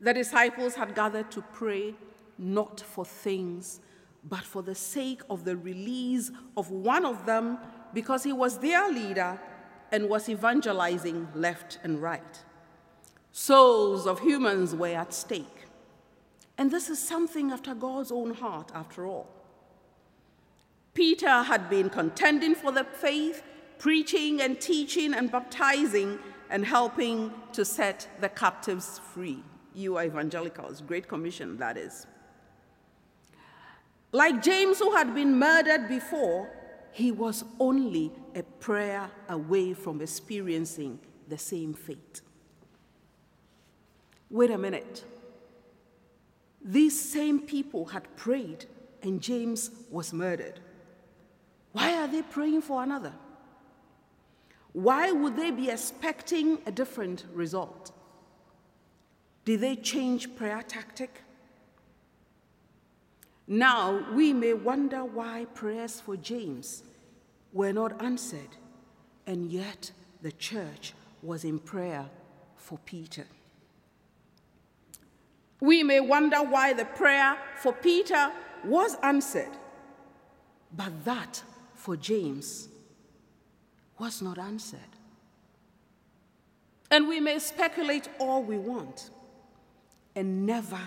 The 0.00 0.12
disciples 0.12 0.74
had 0.74 0.94
gathered 0.94 1.30
to 1.32 1.42
pray 1.52 1.94
not 2.38 2.80
for 2.80 3.04
things, 3.04 3.80
but 4.28 4.42
for 4.42 4.62
the 4.62 4.74
sake 4.74 5.22
of 5.30 5.44
the 5.44 5.56
release 5.56 6.30
of 6.56 6.70
one 6.70 7.06
of 7.06 7.26
them 7.26 7.58
because 7.94 8.24
he 8.24 8.32
was 8.32 8.58
their 8.58 8.90
leader 8.90 9.40
and 9.92 10.08
was 10.08 10.28
evangelizing 10.28 11.28
left 11.34 11.78
and 11.82 12.02
right. 12.02 12.44
Souls 13.32 14.06
of 14.06 14.20
humans 14.20 14.74
were 14.74 14.88
at 14.88 15.14
stake. 15.14 15.65
And 16.58 16.70
this 16.70 16.88
is 16.88 16.98
something 16.98 17.50
after 17.50 17.74
God's 17.74 18.10
own 18.10 18.32
heart, 18.34 18.70
after 18.74 19.06
all. 19.06 19.28
Peter 20.94 21.42
had 21.42 21.68
been 21.68 21.90
contending 21.90 22.54
for 22.54 22.72
the 22.72 22.84
faith, 22.84 23.42
preaching 23.78 24.40
and 24.40 24.58
teaching 24.58 25.12
and 25.12 25.30
baptizing 25.30 26.18
and 26.48 26.64
helping 26.64 27.30
to 27.52 27.64
set 27.64 28.08
the 28.20 28.28
captives 28.28 29.00
free. 29.12 29.42
You 29.74 29.98
are 29.98 30.04
evangelicals, 30.04 30.80
Great 30.80 31.06
Commission, 31.06 31.58
that 31.58 31.76
is. 31.76 32.06
Like 34.12 34.42
James, 34.42 34.78
who 34.78 34.92
had 34.92 35.14
been 35.14 35.38
murdered 35.38 35.88
before, 35.88 36.50
he 36.92 37.12
was 37.12 37.44
only 37.60 38.10
a 38.34 38.42
prayer 38.42 39.10
away 39.28 39.74
from 39.74 40.00
experiencing 40.00 40.98
the 41.28 41.36
same 41.36 41.74
fate. 41.74 42.22
Wait 44.30 44.50
a 44.50 44.56
minute. 44.56 45.04
These 46.66 47.00
same 47.00 47.40
people 47.40 47.86
had 47.86 48.16
prayed 48.16 48.66
and 49.00 49.22
James 49.22 49.70
was 49.88 50.12
murdered. 50.12 50.58
Why 51.70 51.94
are 51.94 52.08
they 52.08 52.22
praying 52.22 52.62
for 52.62 52.82
another? 52.82 53.12
Why 54.72 55.12
would 55.12 55.36
they 55.36 55.52
be 55.52 55.70
expecting 55.70 56.58
a 56.66 56.72
different 56.72 57.24
result? 57.32 57.92
Did 59.44 59.60
they 59.60 59.76
change 59.76 60.34
prayer 60.34 60.60
tactic? 60.66 61.22
Now 63.46 64.04
we 64.12 64.32
may 64.32 64.52
wonder 64.52 65.04
why 65.04 65.46
prayers 65.54 66.00
for 66.00 66.16
James 66.16 66.82
were 67.52 67.72
not 67.72 68.02
answered, 68.02 68.56
and 69.24 69.52
yet 69.52 69.92
the 70.20 70.32
church 70.32 70.94
was 71.22 71.44
in 71.44 71.60
prayer 71.60 72.06
for 72.56 72.78
Peter. 72.84 73.26
We 75.60 75.82
may 75.82 76.00
wonder 76.00 76.38
why 76.38 76.72
the 76.72 76.84
prayer 76.84 77.36
for 77.56 77.72
Peter 77.72 78.30
was 78.64 78.96
answered, 79.02 79.50
but 80.76 81.04
that 81.04 81.42
for 81.74 81.96
James 81.96 82.68
was 83.98 84.20
not 84.20 84.38
answered. 84.38 84.80
And 86.90 87.08
we 87.08 87.20
may 87.20 87.38
speculate 87.38 88.08
all 88.18 88.42
we 88.42 88.58
want 88.58 89.10
and 90.14 90.46
never 90.46 90.80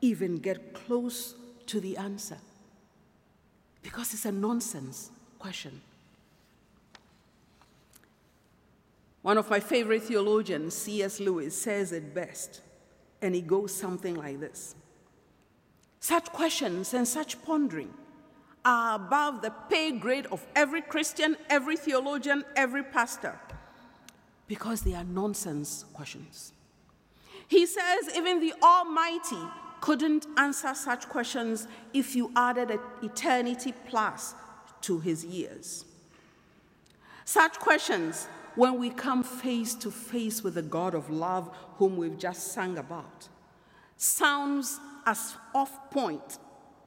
even 0.00 0.38
get 0.38 0.74
close 0.74 1.34
to 1.66 1.80
the 1.80 1.96
answer 1.96 2.38
because 3.82 4.12
it's 4.12 4.26
a 4.26 4.32
nonsense 4.32 5.10
question. 5.38 5.80
One 9.22 9.38
of 9.38 9.50
my 9.50 9.58
favorite 9.58 10.04
theologians, 10.04 10.74
C.S. 10.74 11.18
Lewis, 11.18 11.60
says 11.60 11.92
it 11.92 12.14
best, 12.14 12.60
and 13.22 13.34
it 13.34 13.46
goes 13.46 13.74
something 13.74 14.14
like 14.14 14.40
this 14.40 14.74
Such 16.00 16.26
questions 16.26 16.94
and 16.94 17.06
such 17.06 17.42
pondering 17.44 17.92
are 18.64 18.96
above 18.96 19.42
the 19.42 19.52
pay 19.70 19.92
grade 19.92 20.26
of 20.26 20.44
every 20.56 20.82
Christian, 20.82 21.36
every 21.48 21.76
theologian, 21.76 22.44
every 22.56 22.82
pastor, 22.82 23.38
because 24.48 24.80
they 24.82 24.94
are 24.94 25.04
nonsense 25.04 25.84
questions. 25.94 26.52
He 27.46 27.64
says, 27.64 28.10
even 28.16 28.40
the 28.40 28.54
Almighty 28.60 29.42
couldn't 29.80 30.26
answer 30.36 30.74
such 30.74 31.08
questions 31.08 31.68
if 31.94 32.16
you 32.16 32.32
added 32.34 32.72
an 32.72 32.80
eternity 33.02 33.72
plus 33.88 34.34
to 34.80 34.98
his 34.98 35.24
years. 35.24 35.84
Such 37.24 37.58
questions, 37.60 38.26
when 38.56 38.78
we 38.78 38.90
come 38.90 39.22
face 39.22 39.74
to 39.74 39.90
face 39.90 40.42
with 40.42 40.54
the 40.54 40.62
God 40.62 40.94
of 40.94 41.10
love 41.10 41.54
whom 41.76 41.96
we've 41.96 42.18
just 42.18 42.52
sung 42.52 42.78
about, 42.78 43.28
sounds 43.96 44.80
as 45.06 45.36
off 45.54 45.90
point 45.90 46.38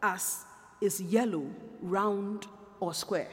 as 0.01 0.43
is 0.81 1.01
yellow, 1.01 1.45
round, 1.81 2.47
or 2.79 2.93
square. 2.93 3.29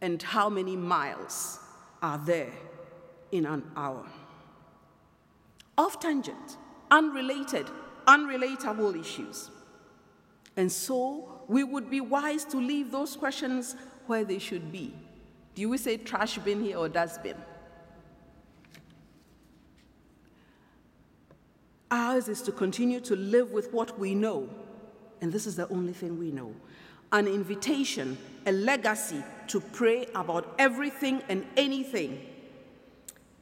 And 0.00 0.22
how 0.22 0.48
many 0.48 0.76
miles 0.76 1.58
are 2.02 2.18
there 2.18 2.52
in 3.32 3.46
an 3.46 3.64
hour? 3.76 4.06
Off 5.76 5.98
tangent, 5.98 6.56
unrelated, 6.90 7.66
unrelatable 8.06 8.98
issues. 8.98 9.50
And 10.56 10.70
so 10.70 11.42
we 11.48 11.64
would 11.64 11.90
be 11.90 12.00
wise 12.00 12.44
to 12.46 12.58
leave 12.58 12.92
those 12.92 13.16
questions 13.16 13.74
where 14.06 14.24
they 14.24 14.38
should 14.38 14.70
be. 14.70 14.94
Do 15.54 15.68
we 15.68 15.78
say 15.78 15.96
trash 15.96 16.38
bin 16.38 16.62
here 16.62 16.78
or 16.78 16.88
dustbin? 16.88 17.36
Ours 21.90 22.28
is 22.28 22.42
to 22.42 22.52
continue 22.52 23.00
to 23.00 23.14
live 23.14 23.52
with 23.52 23.72
what 23.72 23.98
we 23.98 24.14
know, 24.14 24.48
and 25.20 25.32
this 25.32 25.46
is 25.46 25.54
the 25.54 25.68
only 25.68 25.92
thing 25.92 26.18
we 26.18 26.30
know 26.30 26.54
an 27.12 27.28
invitation, 27.28 28.18
a 28.44 28.50
legacy 28.50 29.22
to 29.46 29.60
pray 29.60 30.04
about 30.16 30.52
everything 30.58 31.22
and 31.28 31.46
anything, 31.56 32.20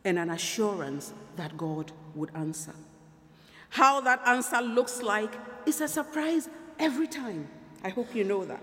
and 0.05 0.19
an 0.19 0.29
assurance 0.29 1.15
that 1.37 1.57
God 1.57 1.91
would 2.15 2.31
answer. 2.35 2.75
How 3.71 4.03
that 4.03 4.21
answer 4.27 4.61
looks 4.61 5.01
like 5.01 5.33
is 5.65 5.81
a 5.81 5.89
surprise 5.89 6.51
every 6.79 7.09
time. 7.09 7.49
I 7.83 7.89
hope 7.89 8.15
you 8.15 8.25
know 8.25 8.45
that. 8.45 8.61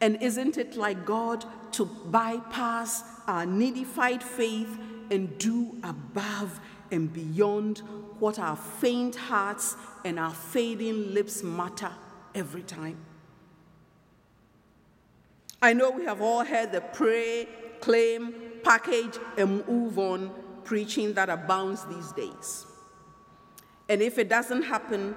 And 0.00 0.22
isn't 0.22 0.58
it 0.58 0.76
like 0.76 1.06
God 1.06 1.44
to 1.72 1.84
bypass 1.84 3.02
our 3.26 3.44
needified 3.44 4.22
faith 4.22 4.78
and 5.10 5.38
do 5.38 5.76
above 5.82 6.60
and 6.90 7.12
beyond 7.12 7.78
what 8.18 8.38
our 8.38 8.56
faint 8.56 9.16
hearts 9.16 9.76
and 10.04 10.18
our 10.18 10.34
fading 10.34 11.14
lips 11.14 11.42
matter 11.42 11.90
every 12.34 12.62
time? 12.62 12.98
I 15.62 15.72
know 15.72 15.90
we 15.90 16.04
have 16.04 16.20
all 16.20 16.44
heard 16.44 16.72
the 16.72 16.82
pray, 16.82 17.48
claim, 17.80 18.34
package, 18.62 19.18
and 19.38 19.66
move 19.66 19.98
on 19.98 20.30
preaching 20.64 21.14
that 21.14 21.30
abounds 21.30 21.84
these 21.86 22.12
days. 22.12 22.66
And 23.88 24.02
if 24.02 24.18
it 24.18 24.28
doesn't 24.28 24.62
happen, 24.62 25.14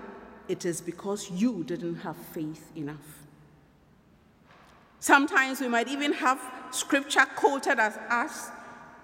it 0.47 0.63
is 0.65 0.79
because 0.79 1.29
you 1.29 1.63
didn't 1.63 1.97
have 1.97 2.15
faith 2.15 2.71
enough. 2.75 3.18
Sometimes 4.99 5.61
we 5.61 5.67
might 5.67 5.87
even 5.87 6.13
have 6.13 6.41
scripture 6.71 7.25
quoted 7.35 7.79
as 7.79 7.97
us 8.09 8.51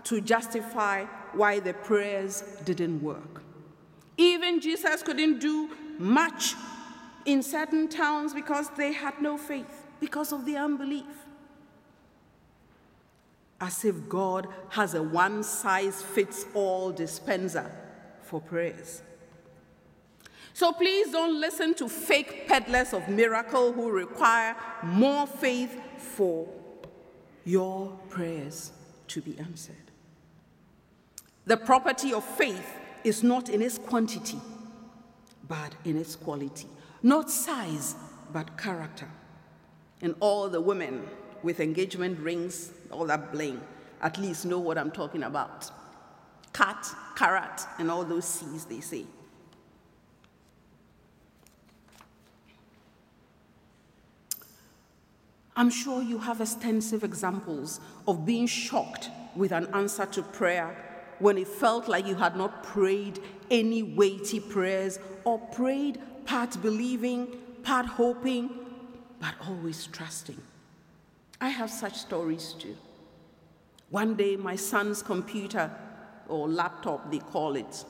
to 0.03 0.21
justify 0.21 1.05
why 1.33 1.59
the 1.59 1.73
prayers 1.73 2.43
didn't 2.63 3.01
work. 3.01 3.41
Even 4.17 4.59
Jesus 4.59 5.01
couldn't 5.01 5.39
do 5.39 5.69
much 5.97 6.53
in 7.25 7.41
certain 7.41 7.87
towns 7.87 8.33
because 8.33 8.69
they 8.77 8.93
had 8.93 9.21
no 9.21 9.37
faith, 9.37 9.85
because 9.99 10.31
of 10.31 10.45
the 10.45 10.55
unbelief. 10.57 11.05
As 13.59 13.83
if 13.83 14.07
God 14.07 14.47
has 14.69 14.93
a 14.93 15.01
one 15.01 15.43
size 15.43 16.01
fits 16.01 16.45
all 16.53 16.91
dispenser 16.91 17.71
for 18.21 18.41
prayers. 18.41 19.01
So 20.55 20.71
please 20.71 21.11
don't 21.11 21.41
listen 21.41 21.73
to 21.73 21.89
fake 21.89 22.47
peddlers 22.47 22.93
of 22.93 23.09
miracle 23.09 23.73
who 23.73 23.91
require 23.91 24.55
more 24.83 25.27
faith 25.27 25.77
for 25.97 26.47
your 27.43 27.91
prayers 28.07 28.71
to 29.09 29.21
be 29.21 29.37
answered. 29.37 29.91
The 31.43 31.57
property 31.57 32.13
of 32.13 32.23
faith 32.23 32.71
is 33.03 33.21
not 33.21 33.49
in 33.49 33.61
its 33.61 33.77
quantity, 33.77 34.39
but 35.45 35.75
in 35.83 35.97
its 35.97 36.15
quality. 36.15 36.69
Not 37.03 37.29
size, 37.29 37.97
but 38.31 38.57
character. 38.57 39.09
And 40.01 40.15
all 40.21 40.47
the 40.47 40.61
women 40.61 41.05
with 41.43 41.59
engagement 41.59 42.17
rings, 42.19 42.71
all 42.91 43.05
that 43.07 43.33
bling, 43.33 43.59
at 44.01 44.17
least 44.17 44.45
know 44.45 44.59
what 44.59 44.77
I'm 44.77 44.91
talking 44.91 45.23
about. 45.23 45.69
Cat, 46.53 46.87
carat, 47.17 47.61
and 47.77 47.91
all 47.91 48.05
those 48.05 48.23
C's 48.23 48.63
they 48.63 48.79
say. 48.79 49.05
I'm 55.57 55.69
sure 55.69 56.01
you 56.01 56.17
have 56.17 56.41
extensive 56.41 57.03
examples 57.03 57.79
of 58.07 58.25
being 58.25 58.45
shocked 58.45 59.09
with 59.35 59.53
an 59.53 59.67
answer 59.73 60.05
to 60.07 60.21
prayer 60.21 60.75
when 61.19 61.37
it 61.37 61.47
felt 61.47 61.87
like 61.87 62.05
you 62.05 62.15
had 62.15 62.35
not 62.35 62.61
prayed 62.63 63.19
any 63.49 63.81
weighty 63.81 64.41
prayers 64.41 64.99
or 65.23 65.39
prayed 65.39 65.99
part 66.25 66.61
believing, 66.61 67.37
part 67.63 67.85
hoping, 67.85 68.49
but 69.21 69.33
always 69.47 69.87
trusting. 69.87 70.41
I 71.39 71.49
have 71.49 71.69
such 71.69 71.95
stories 71.95 72.53
too. 72.59 72.75
One 73.91 74.15
day, 74.15 74.35
my 74.35 74.57
son's 74.57 75.01
computer 75.01 75.71
or 76.27 76.49
laptop, 76.49 77.09
they 77.11 77.19
call 77.19 77.55
it, 77.55 77.85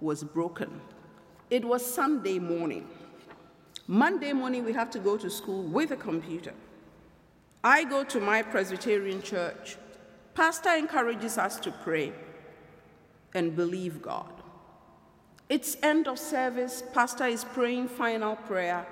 was 0.00 0.24
broken. 0.24 0.80
It 1.50 1.64
was 1.64 1.84
Sunday 1.84 2.38
morning. 2.38 2.88
Monday 3.86 4.32
morning, 4.32 4.64
we 4.64 4.72
have 4.72 4.90
to 4.92 4.98
go 4.98 5.18
to 5.18 5.28
school 5.28 5.62
with 5.62 5.90
a 5.90 5.96
computer. 5.96 6.52
I 7.66 7.82
go 7.82 8.04
to 8.04 8.20
my 8.20 8.42
Presbyterian 8.42 9.20
church. 9.20 9.76
Pastor 10.36 10.70
encourages 10.76 11.36
us 11.36 11.58
to 11.58 11.72
pray 11.72 12.12
and 13.34 13.56
believe 13.56 14.00
God. 14.00 14.30
It's 15.48 15.76
end 15.82 16.06
of 16.06 16.16
service. 16.16 16.84
Pastor 16.94 17.26
is 17.26 17.44
praying 17.44 17.88
final 17.88 18.36
prayer. 18.36 18.86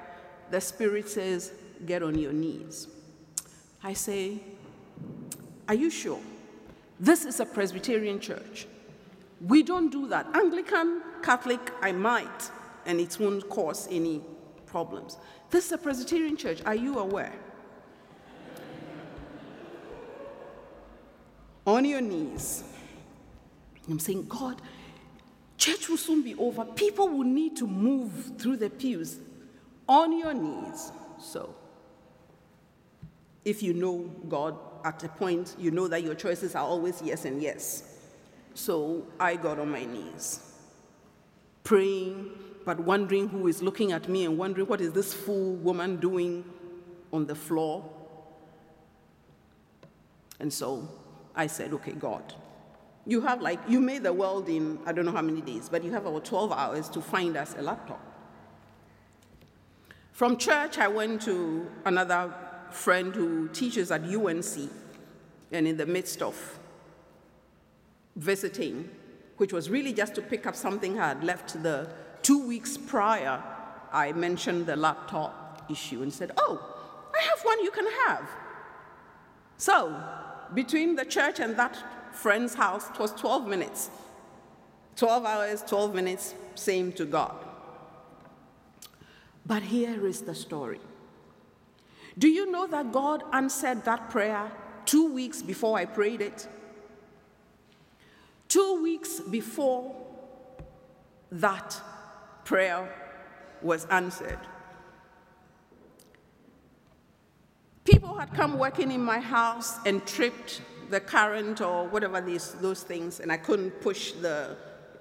The 0.50 0.60
Spirit 0.60 1.08
says, 1.08 1.52
Get 1.86 2.02
on 2.02 2.18
your 2.18 2.32
knees. 2.32 2.88
I 3.84 3.92
say, 3.92 4.40
Are 5.68 5.74
you 5.74 5.88
sure? 5.88 6.20
This 6.98 7.24
is 7.24 7.38
a 7.38 7.46
Presbyterian 7.46 8.18
church. 8.18 8.66
We 9.40 9.62
don't 9.62 9.90
do 9.90 10.08
that. 10.08 10.26
Anglican, 10.34 11.00
Catholic, 11.22 11.70
I 11.80 11.92
might, 11.92 12.50
and 12.86 12.98
it 12.98 13.18
won't 13.20 13.48
cause 13.48 13.86
any 13.88 14.20
problems. 14.66 15.16
This 15.50 15.66
is 15.66 15.72
a 15.72 15.78
Presbyterian 15.78 16.36
church. 16.36 16.60
Are 16.66 16.74
you 16.74 16.98
aware? 16.98 17.38
On 21.66 21.84
your 21.84 22.00
knees. 22.00 22.64
I'm 23.88 23.98
saying, 23.98 24.26
God, 24.28 24.60
church 25.58 25.88
will 25.88 25.96
soon 25.96 26.22
be 26.22 26.34
over. 26.36 26.64
People 26.64 27.08
will 27.08 27.24
need 27.24 27.56
to 27.56 27.66
move 27.66 28.32
through 28.38 28.58
the 28.58 28.70
pews 28.70 29.18
on 29.88 30.18
your 30.18 30.34
knees. 30.34 30.92
So, 31.18 31.54
if 33.44 33.62
you 33.62 33.74
know 33.74 34.10
God 34.28 34.56
at 34.84 35.02
a 35.04 35.08
point, 35.08 35.54
you 35.58 35.70
know 35.70 35.88
that 35.88 36.02
your 36.02 36.14
choices 36.14 36.54
are 36.54 36.64
always 36.64 37.00
yes 37.02 37.24
and 37.24 37.42
yes. 37.42 37.94
So 38.54 39.06
I 39.18 39.36
got 39.36 39.58
on 39.58 39.70
my 39.70 39.84
knees, 39.84 40.40
praying, 41.64 42.30
but 42.64 42.78
wondering 42.80 43.28
who 43.28 43.48
is 43.48 43.62
looking 43.62 43.92
at 43.92 44.08
me 44.08 44.24
and 44.24 44.38
wondering 44.38 44.66
what 44.66 44.80
is 44.80 44.92
this 44.92 45.12
fool 45.12 45.54
woman 45.56 45.96
doing 45.96 46.44
on 47.12 47.26
the 47.26 47.34
floor. 47.34 47.90
And 50.40 50.52
so 50.52 50.88
I 51.34 51.46
said, 51.46 51.72
okay, 51.72 51.92
God, 51.92 52.34
you 53.06 53.20
have 53.22 53.42
like, 53.42 53.60
you 53.68 53.80
made 53.80 54.02
the 54.02 54.12
world 54.12 54.48
in 54.48 54.78
I 54.86 54.92
don't 54.92 55.04
know 55.04 55.12
how 55.12 55.22
many 55.22 55.40
days, 55.40 55.68
but 55.68 55.84
you 55.84 55.92
have 55.92 56.06
about 56.06 56.24
12 56.24 56.52
hours 56.52 56.88
to 56.90 57.00
find 57.00 57.36
us 57.36 57.54
a 57.58 57.62
laptop. 57.62 58.00
From 60.12 60.36
church, 60.36 60.78
I 60.78 60.88
went 60.88 61.22
to 61.22 61.68
another 61.84 62.32
friend 62.70 63.14
who 63.14 63.48
teaches 63.48 63.90
at 63.90 64.02
UNC, 64.02 64.70
and 65.52 65.66
in 65.66 65.76
the 65.76 65.86
midst 65.86 66.22
of 66.22 66.58
visiting, 68.16 68.88
which 69.38 69.52
was 69.52 69.68
really 69.68 69.92
just 69.92 70.14
to 70.14 70.22
pick 70.22 70.46
up 70.46 70.54
something 70.54 71.00
I 71.00 71.08
had 71.08 71.24
left 71.24 71.60
the 71.62 71.90
two 72.22 72.46
weeks 72.46 72.76
prior, 72.76 73.42
I 73.92 74.12
mentioned 74.12 74.66
the 74.66 74.76
laptop 74.76 75.66
issue 75.70 76.02
and 76.02 76.12
said, 76.12 76.32
Oh, 76.38 76.60
I 77.14 77.22
have 77.22 77.40
one 77.44 77.62
you 77.62 77.70
can 77.70 77.86
have. 78.06 78.28
So, 79.56 80.00
between 80.54 80.96
the 80.96 81.04
church 81.04 81.40
and 81.40 81.56
that 81.56 81.76
friend's 82.14 82.54
house, 82.54 82.88
it 82.90 82.98
was 82.98 83.12
12 83.12 83.46
minutes. 83.46 83.90
12 84.96 85.24
hours, 85.24 85.62
12 85.66 85.94
minutes, 85.94 86.34
same 86.54 86.92
to 86.92 87.04
God. 87.04 87.34
But 89.46 89.62
here 89.62 90.06
is 90.06 90.22
the 90.22 90.34
story. 90.34 90.80
Do 92.16 92.28
you 92.28 92.50
know 92.50 92.66
that 92.68 92.92
God 92.92 93.24
answered 93.32 93.84
that 93.84 94.08
prayer 94.08 94.50
two 94.86 95.12
weeks 95.12 95.42
before 95.42 95.76
I 95.76 95.84
prayed 95.84 96.20
it? 96.20 96.46
Two 98.48 98.82
weeks 98.82 99.20
before 99.20 99.94
that 101.32 101.80
prayer 102.44 102.88
was 103.62 103.86
answered. 103.86 104.38
People 108.04 108.18
had 108.18 108.34
come 108.34 108.58
working 108.58 108.92
in 108.92 109.02
my 109.02 109.18
house 109.18 109.78
and 109.86 110.06
tripped 110.06 110.60
the 110.90 111.00
current 111.00 111.62
or 111.62 111.88
whatever 111.88 112.20
these, 112.20 112.52
those 112.60 112.82
things, 112.82 113.18
and 113.18 113.32
I 113.32 113.38
couldn't 113.38 113.80
push 113.80 114.12
the. 114.12 114.58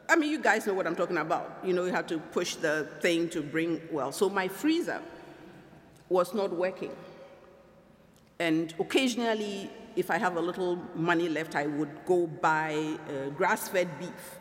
I 0.08 0.16
mean, 0.16 0.32
you 0.32 0.40
guys 0.40 0.66
know 0.66 0.74
what 0.74 0.88
I'm 0.88 0.96
talking 0.96 1.18
about. 1.18 1.60
You 1.66 1.74
know, 1.74 1.84
you 1.84 1.92
have 1.92 2.08
to 2.08 2.20
push 2.20 2.56
the 2.56 2.88
thing 3.02 3.28
to 3.32 3.42
bring 3.42 3.82
well. 3.92 4.14
So 4.14 4.30
my 4.30 4.48
freezer 4.48 5.02
was 6.08 6.34
not 6.34 6.54
working. 6.54 6.96
And 8.40 8.74
occasionally, 8.80 9.70
if 9.98 10.10
I 10.10 10.18
have 10.18 10.38
a 10.38 10.42
little 10.42 10.78
money 10.96 11.28
left, 11.28 11.58
I 11.58 11.68
would 11.68 12.06
go 12.06 12.26
buy 12.26 12.98
uh, 13.10 13.32
grass 13.32 13.68
fed 13.68 14.00
beef. 14.00 14.40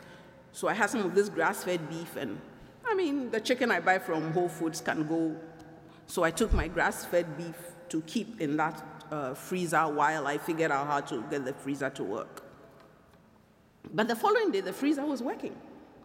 So 0.52 0.68
I 0.68 0.74
had 0.74 0.88
some 0.88 1.00
of 1.00 1.16
this 1.16 1.28
grass 1.28 1.64
fed 1.64 1.90
beef, 1.90 2.14
and 2.14 2.40
I 2.86 2.94
mean, 2.94 3.32
the 3.32 3.40
chicken 3.40 3.72
I 3.72 3.80
buy 3.80 3.98
from 3.98 4.32
Whole 4.32 4.48
Foods 4.48 4.80
can 4.80 5.04
go. 5.08 5.34
So 6.06 6.22
I 6.22 6.30
took 6.30 6.52
my 6.52 6.68
grass 6.68 7.04
fed 7.04 7.36
beef 7.36 7.71
to 7.92 8.00
keep 8.02 8.40
in 8.40 8.56
that 8.56 8.82
uh, 9.10 9.34
freezer 9.34 9.86
while 9.86 10.26
I 10.26 10.38
figured 10.38 10.70
out 10.70 10.86
how 10.86 11.00
to 11.00 11.22
get 11.30 11.44
the 11.44 11.52
freezer 11.52 11.90
to 11.90 12.02
work. 12.02 12.42
But 13.92 14.08
the 14.08 14.16
following 14.16 14.50
day, 14.50 14.62
the 14.62 14.72
freezer 14.72 15.04
was 15.04 15.22
working 15.22 15.54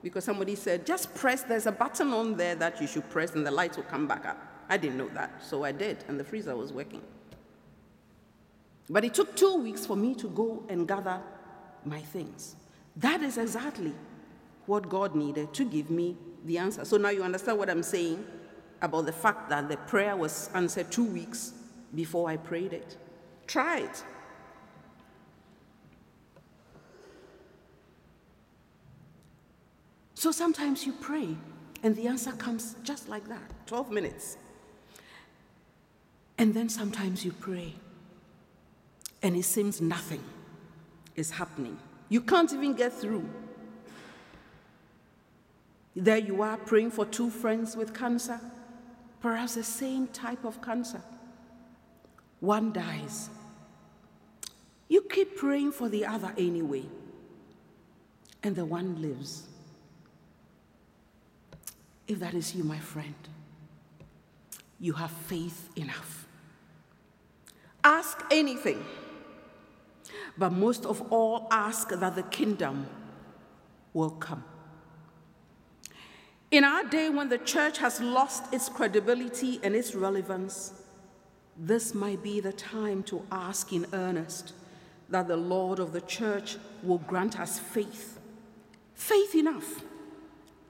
because 0.03 0.25
somebody 0.25 0.55
said, 0.55 0.85
just 0.85 1.15
press, 1.15 1.43
there's 1.43 1.65
a 1.65 1.71
button 1.71 2.11
on 2.11 2.35
there 2.35 2.55
that 2.55 2.81
you 2.81 2.87
should 2.87 3.09
press 3.09 3.35
and 3.35 3.47
the 3.47 3.51
lights 3.51 3.77
will 3.77 3.85
come 3.85 4.05
back 4.05 4.25
up. 4.25 4.37
I 4.69 4.75
didn't 4.75 4.97
know 4.97 5.07
that, 5.13 5.41
so 5.41 5.63
I 5.63 5.71
did, 5.71 6.03
and 6.09 6.19
the 6.19 6.25
freezer 6.25 6.57
was 6.57 6.73
working. 6.73 7.01
But 8.89 9.05
it 9.05 9.13
took 9.13 9.33
two 9.37 9.55
weeks 9.63 9.85
for 9.85 9.95
me 9.95 10.13
to 10.15 10.27
go 10.27 10.63
and 10.67 10.85
gather 10.85 11.21
my 11.85 12.01
things. 12.01 12.57
That 12.97 13.21
is 13.21 13.37
exactly 13.37 13.93
what 14.65 14.89
God 14.89 15.15
needed 15.15 15.53
to 15.53 15.63
give 15.63 15.89
me 15.89 16.17
the 16.43 16.57
answer. 16.57 16.83
So 16.83 16.97
now 16.97 17.09
you 17.09 17.23
understand 17.23 17.57
what 17.57 17.69
I'm 17.69 17.83
saying 17.83 18.25
about 18.81 19.05
the 19.05 19.13
fact 19.13 19.49
that 19.49 19.69
the 19.69 19.77
prayer 19.77 20.17
was 20.17 20.49
answered 20.53 20.91
two 20.91 21.05
weeks 21.05 21.53
before 21.95 22.29
I 22.29 22.37
prayed 22.37 22.73
it. 22.73 22.97
Try 23.47 23.79
it. 23.79 24.03
So 30.13 30.31
sometimes 30.31 30.85
you 30.85 30.93
pray 30.93 31.37
and 31.83 31.95
the 31.95 32.07
answer 32.07 32.31
comes 32.31 32.75
just 32.83 33.07
like 33.07 33.27
that 33.29 33.67
12 33.67 33.91
minutes. 33.91 34.37
And 36.37 36.53
then 36.53 36.69
sometimes 36.69 37.23
you 37.23 37.31
pray 37.31 37.75
and 39.21 39.35
it 39.35 39.43
seems 39.43 39.79
nothing 39.79 40.23
is 41.15 41.31
happening. 41.31 41.77
You 42.09 42.21
can't 42.21 42.51
even 42.53 42.73
get 42.73 42.93
through. 42.93 43.29
There 45.95 46.17
you 46.17 46.41
are 46.41 46.57
praying 46.57 46.91
for 46.91 47.05
two 47.05 47.29
friends 47.29 47.75
with 47.75 47.93
cancer, 47.93 48.39
perhaps 49.19 49.55
the 49.55 49.63
same 49.63 50.07
type 50.07 50.45
of 50.45 50.61
cancer. 50.61 51.01
One 52.39 52.71
dies. 52.71 53.29
You 54.87 55.01
keep 55.01 55.37
praying 55.37 55.71
for 55.73 55.89
the 55.89 56.05
other 56.05 56.33
anyway, 56.37 56.85
and 58.43 58.55
the 58.55 58.65
one 58.65 59.01
lives. 59.01 59.47
If 62.07 62.19
that 62.19 62.33
is 62.33 62.55
you, 62.55 62.63
my 62.63 62.79
friend, 62.79 63.15
you 64.79 64.93
have 64.93 65.11
faith 65.11 65.69
enough. 65.75 66.27
Ask 67.83 68.23
anything 68.31 68.83
but 70.37 70.51
most 70.51 70.85
of 70.85 71.01
all, 71.11 71.47
ask 71.49 71.89
that 71.89 72.15
the 72.15 72.23
kingdom 72.23 72.87
will 73.93 74.11
come. 74.11 74.43
In 76.51 76.63
our 76.63 76.83
day, 76.83 77.09
when 77.09 77.27
the 77.29 77.39
church 77.39 77.79
has 77.79 77.99
lost 77.99 78.53
its 78.53 78.69
credibility 78.69 79.59
and 79.63 79.75
its 79.75 79.95
relevance, 79.95 80.73
this 81.57 81.95
might 81.95 82.21
be 82.21 82.39
the 82.39 82.53
time 82.53 83.03
to 83.03 83.25
ask 83.31 83.73
in 83.73 83.87
earnest 83.93 84.53
that 85.09 85.27
the 85.27 85.37
Lord 85.37 85.79
of 85.79 85.91
the 85.91 86.01
church 86.01 86.57
will 86.83 86.99
grant 86.99 87.39
us 87.39 87.57
faith, 87.57 88.19
faith 88.93 89.33
enough 89.33 89.81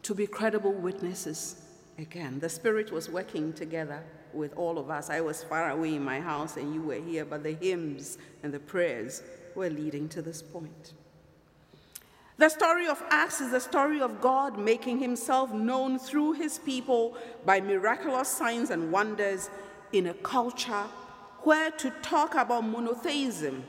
to 0.03 0.13
be 0.13 0.27
credible 0.27 0.73
witnesses. 0.73 1.61
Again, 1.97 2.39
the 2.39 2.49
Spirit 2.49 2.91
was 2.91 3.09
working 3.09 3.51
together 3.51 4.03
with 4.33 4.55
all 4.55 4.77
of 4.77 4.89
us. 4.89 5.09
I 5.09 5.19
was 5.21 5.43
far 5.43 5.71
away 5.71 5.95
in 5.95 6.03
my 6.03 6.21
house 6.21 6.55
and 6.55 6.73
you 6.73 6.81
were 6.81 7.01
here, 7.01 7.25
but 7.25 7.43
the 7.43 7.53
hymns 7.53 8.17
and 8.43 8.53
the 8.53 8.59
prayers 8.59 9.23
were 9.55 9.69
leading 9.69 10.07
to 10.09 10.21
this 10.21 10.41
point. 10.41 10.93
The 12.37 12.49
story 12.49 12.87
of 12.87 13.03
Acts 13.09 13.41
is 13.41 13.49
the 13.49 13.59
story 13.59 13.99
of 13.99 14.21
God 14.21 14.59
making 14.59 14.99
himself 14.99 15.51
known 15.51 15.97
through 15.97 16.33
his 16.33 16.59
people 16.59 17.17
by 17.45 17.59
miraculous 17.59 18.29
signs 18.29 18.69
and 18.69 18.91
wonders 18.91 19.49
in 19.91 20.07
a 20.07 20.13
culture 20.13 20.85
where 21.43 21.71
to 21.71 21.89
talk 22.01 22.35
about 22.35 22.61
monotheism 22.61 23.63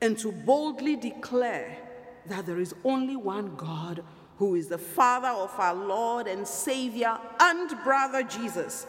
and 0.00 0.18
to 0.18 0.32
boldly 0.32 0.96
declare 0.96 1.78
that 2.26 2.46
there 2.46 2.60
is 2.60 2.74
only 2.84 3.16
one 3.16 3.56
God 3.56 4.02
who 4.38 4.54
is 4.54 4.68
the 4.68 4.78
Father 4.78 5.28
of 5.28 5.52
our 5.58 5.74
Lord 5.74 6.26
and 6.26 6.46
Savior 6.46 7.18
and 7.38 7.70
brother 7.84 8.22
Jesus, 8.22 8.86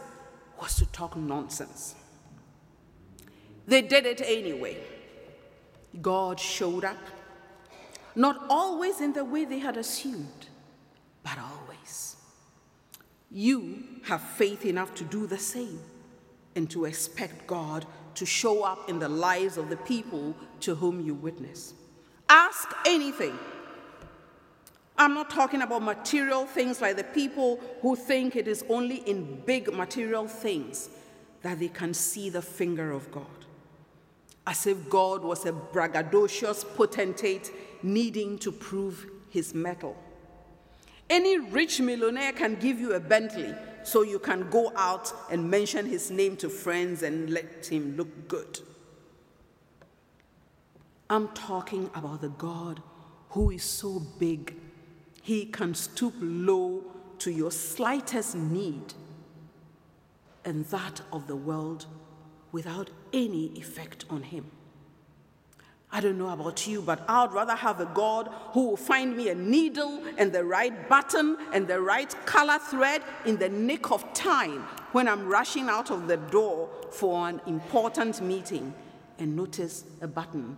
was 0.60 0.76
to 0.76 0.86
talk 0.86 1.16
nonsense. 1.16 1.94
They 3.66 3.82
did 3.82 4.06
it 4.06 4.22
anyway. 4.24 4.78
God 6.00 6.40
showed 6.40 6.84
up, 6.84 6.96
not 8.14 8.44
always 8.48 9.00
in 9.00 9.12
the 9.12 9.24
way 9.24 9.44
they 9.44 9.58
had 9.58 9.76
assumed, 9.76 10.48
but 11.22 11.36
always. 11.38 12.16
You 13.30 13.84
have 14.04 14.22
faith 14.22 14.64
enough 14.64 14.94
to 14.96 15.04
do 15.04 15.26
the 15.26 15.38
same 15.38 15.80
and 16.54 16.70
to 16.70 16.84
expect 16.84 17.46
God 17.46 17.86
to 18.14 18.26
show 18.26 18.62
up 18.62 18.88
in 18.88 18.98
the 18.98 19.08
lives 19.08 19.56
of 19.56 19.68
the 19.68 19.76
people 19.76 20.34
to 20.60 20.74
whom 20.74 21.00
you 21.00 21.14
witness. 21.14 21.74
Ask 22.28 22.74
anything. 22.86 23.38
I'm 24.96 25.14
not 25.14 25.30
talking 25.30 25.62
about 25.62 25.82
material 25.82 26.46
things 26.46 26.80
like 26.80 26.96
the 26.96 27.04
people 27.04 27.58
who 27.80 27.96
think 27.96 28.36
it 28.36 28.46
is 28.46 28.64
only 28.68 28.96
in 28.96 29.42
big 29.46 29.72
material 29.72 30.28
things 30.28 30.90
that 31.40 31.58
they 31.58 31.68
can 31.68 31.94
see 31.94 32.30
the 32.30 32.42
finger 32.42 32.92
of 32.92 33.10
God. 33.10 33.26
As 34.46 34.66
if 34.66 34.88
God 34.88 35.22
was 35.22 35.46
a 35.46 35.52
braggadocious 35.52 36.64
potentate 36.76 37.50
needing 37.82 38.38
to 38.40 38.52
prove 38.52 39.06
his 39.30 39.54
mettle. 39.54 39.96
Any 41.08 41.38
rich 41.38 41.80
millionaire 41.80 42.32
can 42.32 42.56
give 42.56 42.78
you 42.78 42.92
a 42.92 43.00
Bentley 43.00 43.54
so 43.84 44.02
you 44.02 44.18
can 44.18 44.48
go 44.50 44.72
out 44.76 45.12
and 45.30 45.50
mention 45.50 45.86
his 45.86 46.10
name 46.10 46.36
to 46.38 46.48
friends 46.48 47.02
and 47.02 47.30
let 47.30 47.66
him 47.66 47.96
look 47.96 48.28
good. 48.28 48.60
I'm 51.10 51.28
talking 51.28 51.90
about 51.94 52.20
the 52.20 52.30
God 52.30 52.82
who 53.30 53.50
is 53.50 53.62
so 53.62 54.00
big, 54.18 54.54
he 55.22 55.46
can 55.46 55.74
stoop 55.74 56.14
low 56.20 56.84
to 57.18 57.30
your 57.30 57.50
slightest 57.50 58.34
need 58.34 58.94
and 60.44 60.64
that 60.66 61.00
of 61.12 61.26
the 61.26 61.36
world 61.36 61.86
without 62.50 62.90
any 63.12 63.46
effect 63.58 64.04
on 64.10 64.22
him. 64.22 64.50
I 65.94 66.00
don't 66.00 66.16
know 66.16 66.30
about 66.30 66.66
you, 66.66 66.80
but 66.80 67.04
I'd 67.06 67.32
rather 67.32 67.54
have 67.54 67.80
a 67.80 67.84
God 67.84 68.30
who 68.52 68.70
will 68.70 68.78
find 68.78 69.14
me 69.14 69.28
a 69.28 69.34
needle 69.34 70.02
and 70.16 70.32
the 70.32 70.42
right 70.42 70.88
button 70.88 71.36
and 71.52 71.68
the 71.68 71.82
right 71.82 72.10
color 72.24 72.58
thread 72.58 73.02
in 73.26 73.36
the 73.36 73.50
nick 73.50 73.90
of 73.90 74.10
time 74.14 74.62
when 74.92 75.06
I'm 75.06 75.28
rushing 75.28 75.68
out 75.68 75.90
of 75.90 76.08
the 76.08 76.16
door 76.16 76.70
for 76.90 77.28
an 77.28 77.42
important 77.46 78.22
meeting 78.22 78.72
and 79.18 79.36
notice 79.36 79.84
a 80.00 80.08
button 80.08 80.56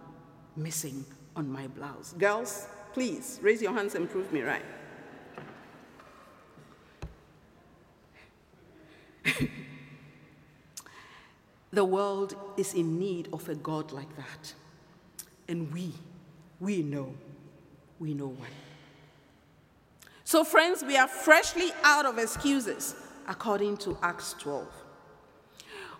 missing 0.54 1.04
on 1.34 1.50
my 1.50 1.66
blouse. 1.66 2.14
Girls, 2.16 2.68
please 2.92 3.40
raise 3.42 3.60
your 3.60 3.72
hands 3.72 3.96
and 3.96 4.08
prove 4.08 4.32
me 4.32 4.42
right. 4.42 4.62
the 11.72 11.84
world 11.84 12.36
is 12.56 12.72
in 12.74 13.00
need 13.00 13.28
of 13.32 13.48
a 13.48 13.56
God 13.56 13.90
like 13.90 14.14
that. 14.16 14.54
And 15.48 15.72
we, 15.72 15.92
we 16.60 16.82
know, 16.82 17.12
we 17.98 18.14
know 18.14 18.28
one. 18.28 18.48
So, 20.24 20.42
friends, 20.42 20.82
we 20.82 20.96
are 20.96 21.08
freshly 21.08 21.70
out 21.82 22.06
of 22.06 22.18
excuses 22.18 22.94
according 23.28 23.76
to 23.78 23.96
Acts 24.02 24.34
12. 24.38 24.66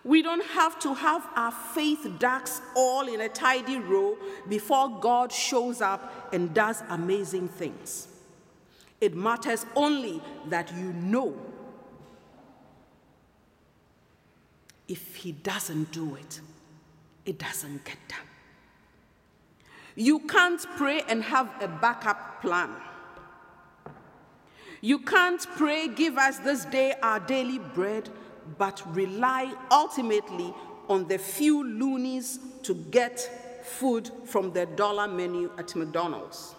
We 0.03 0.21
don't 0.21 0.45
have 0.45 0.79
to 0.81 0.93
have 0.93 1.27
our 1.35 1.51
faith 1.51 2.07
ducks 2.19 2.61
all 2.75 3.07
in 3.07 3.21
a 3.21 3.29
tidy 3.29 3.79
row 3.79 4.17
before 4.47 4.99
God 4.99 5.31
shows 5.31 5.81
up 5.81 6.33
and 6.33 6.53
does 6.53 6.83
amazing 6.89 7.47
things. 7.47 8.07
It 9.01 9.15
matters 9.15 9.65
only 9.75 10.21
that 10.47 10.71
you 10.75 10.93
know 10.93 11.35
if 14.87 15.15
He 15.15 15.31
doesn't 15.31 15.91
do 15.91 16.15
it, 16.15 16.39
it 17.25 17.39
doesn't 17.39 17.83
get 17.83 17.97
done. 18.07 18.34
You 19.95 20.19
can't 20.19 20.65
pray 20.75 21.03
and 21.07 21.23
have 21.23 21.49
a 21.61 21.67
backup 21.67 22.41
plan. 22.41 22.69
You 24.81 24.99
can't 24.99 25.45
pray, 25.55 25.87
give 25.87 26.17
us 26.17 26.37
this 26.39 26.65
day 26.65 26.93
our 27.01 27.19
daily 27.19 27.59
bread, 27.59 28.09
but 28.57 28.83
rely 28.93 29.53
ultimately 29.71 30.53
on 30.89 31.07
the 31.07 31.17
few 31.17 31.63
loonies 31.63 32.39
to 32.63 32.75
get 32.75 33.63
food 33.63 34.11
from 34.25 34.51
the 34.51 34.65
dollar 34.65 35.07
menu 35.07 35.49
at 35.57 35.75
McDonald's. 35.75 36.53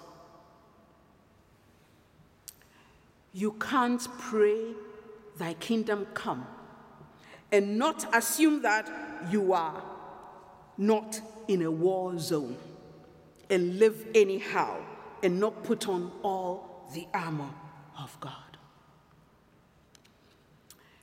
You 3.33 3.53
can't 3.53 4.07
pray, 4.19 4.73
Thy 5.37 5.53
kingdom 5.55 6.07
come, 6.15 6.47
and 7.53 7.79
not 7.79 8.07
assume 8.17 8.63
that 8.63 8.91
you 9.31 9.53
are 9.53 9.83
not 10.79 11.21
in 11.47 11.61
a 11.63 11.71
war 11.71 12.19
zone 12.19 12.57
and 13.51 13.79
live 13.79 14.07
anyhow 14.15 14.79
and 15.23 15.41
not 15.41 15.65
put 15.65 15.89
on 15.89 16.13
all 16.23 16.89
the 16.95 17.07
armor 17.15 17.51
of 17.99 18.19
God. 18.21 18.33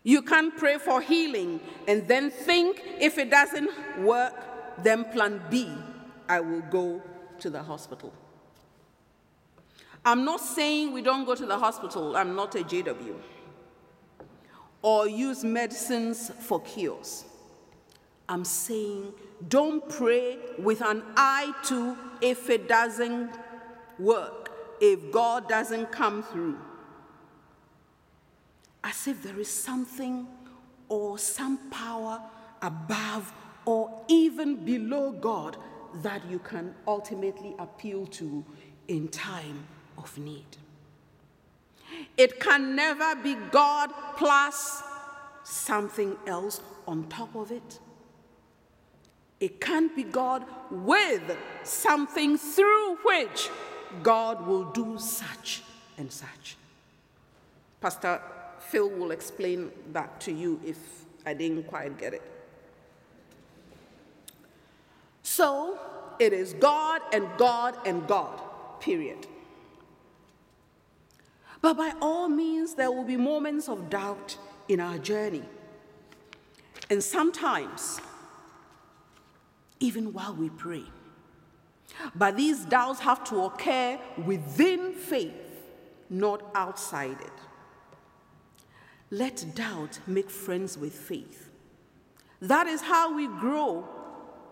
You 0.03 0.21
can't 0.21 0.55
pray 0.57 0.77
for 0.77 1.01
healing 1.01 1.61
and 1.87 2.07
then 2.07 2.29
think 2.29 2.81
if 2.99 3.17
it 3.17 3.29
doesn't 3.29 3.69
work, 3.99 4.33
then 4.83 5.05
plan 5.05 5.41
B, 5.49 5.71
I 6.27 6.41
will 6.41 6.61
go 6.61 7.01
to 7.39 7.49
the 7.49 7.63
hospital. 7.63 8.13
I'm 10.05 10.25
not 10.25 10.41
saying 10.41 10.91
we 10.91 11.01
don't 11.01 11.23
go 11.23 11.35
to 11.35 11.45
the 11.45 11.57
hospital, 11.57 12.17
I'm 12.17 12.35
not 12.35 12.55
a 12.55 12.59
JW, 12.59 13.15
or 14.81 15.07
use 15.07 15.45
medicines 15.45 16.29
for 16.41 16.59
cures. 16.61 17.23
I'm 18.29 18.45
saying 18.45 19.13
don't 19.47 19.87
pray 19.89 20.37
with 20.57 20.81
an 20.81 21.03
eye 21.17 21.53
to 21.65 21.97
if 22.21 22.49
it 22.49 22.67
doesn't 22.67 23.31
work, 23.99 24.51
if 24.79 25.11
God 25.11 25.49
doesn't 25.49 25.91
come 25.91 26.23
through. 26.23 26.57
As 28.83 29.07
if 29.07 29.23
there 29.23 29.39
is 29.39 29.49
something 29.49 30.27
or 30.89 31.17
some 31.17 31.57
power 31.69 32.21
above 32.61 33.33
or 33.65 34.03
even 34.07 34.63
below 34.65 35.11
God 35.11 35.57
that 36.01 36.21
you 36.29 36.39
can 36.39 36.73
ultimately 36.87 37.55
appeal 37.59 38.05
to 38.07 38.43
in 38.87 39.07
time 39.07 39.65
of 39.97 40.17
need. 40.17 40.57
It 42.17 42.39
can 42.39 42.75
never 42.75 43.15
be 43.15 43.35
God 43.51 43.91
plus 44.17 44.83
something 45.43 46.15
else 46.25 46.61
on 46.87 47.07
top 47.09 47.35
of 47.35 47.51
it. 47.51 47.79
It 49.43 49.59
can't 49.59 49.93
be 49.93 50.03
God 50.03 50.45
with 50.71 51.37
something 51.63 52.37
through 52.37 52.95
which 53.03 53.49
God 54.01 54.47
will 54.47 54.63
do 54.71 54.97
such 54.97 55.63
and 55.97 56.09
such. 56.09 56.55
Pastor 57.81 58.21
Phil 58.59 58.89
will 58.89 59.11
explain 59.11 59.69
that 59.91 60.21
to 60.21 60.31
you 60.31 60.61
if 60.65 60.77
I 61.25 61.33
didn't 61.33 61.63
quite 61.63 61.97
get 61.97 62.13
it. 62.13 62.21
So 65.23 65.77
it 66.19 66.31
is 66.31 66.53
God 66.53 67.01
and 67.11 67.27
God 67.37 67.75
and 67.85 68.07
God, 68.07 68.39
period. 68.79 69.27
But 71.61 71.73
by 71.73 71.91
all 72.01 72.29
means, 72.29 72.75
there 72.75 72.93
will 72.93 73.03
be 73.03 73.17
moments 73.17 73.67
of 73.67 73.89
doubt 73.89 74.37
in 74.69 74.79
our 74.79 74.97
journey. 74.99 75.43
And 76.89 77.03
sometimes 77.03 77.99
even 79.83 80.13
while 80.13 80.33
we 80.33 80.49
pray. 80.49 80.85
But 82.15 82.37
these 82.37 82.63
doubts 82.63 83.01
have 83.01 83.21
to 83.25 83.41
occur 83.43 83.99
within 84.25 84.93
faith, 84.93 85.33
not 86.09 86.41
outside 86.55 87.19
it. 87.19 87.39
Let 89.11 89.45
doubt 89.53 89.99
make 90.07 90.29
friends 90.29 90.77
with 90.77 90.93
faith. 90.93 91.49
That 92.39 92.65
is 92.65 92.81
how 92.81 93.13
we 93.13 93.27
grow 93.27 93.85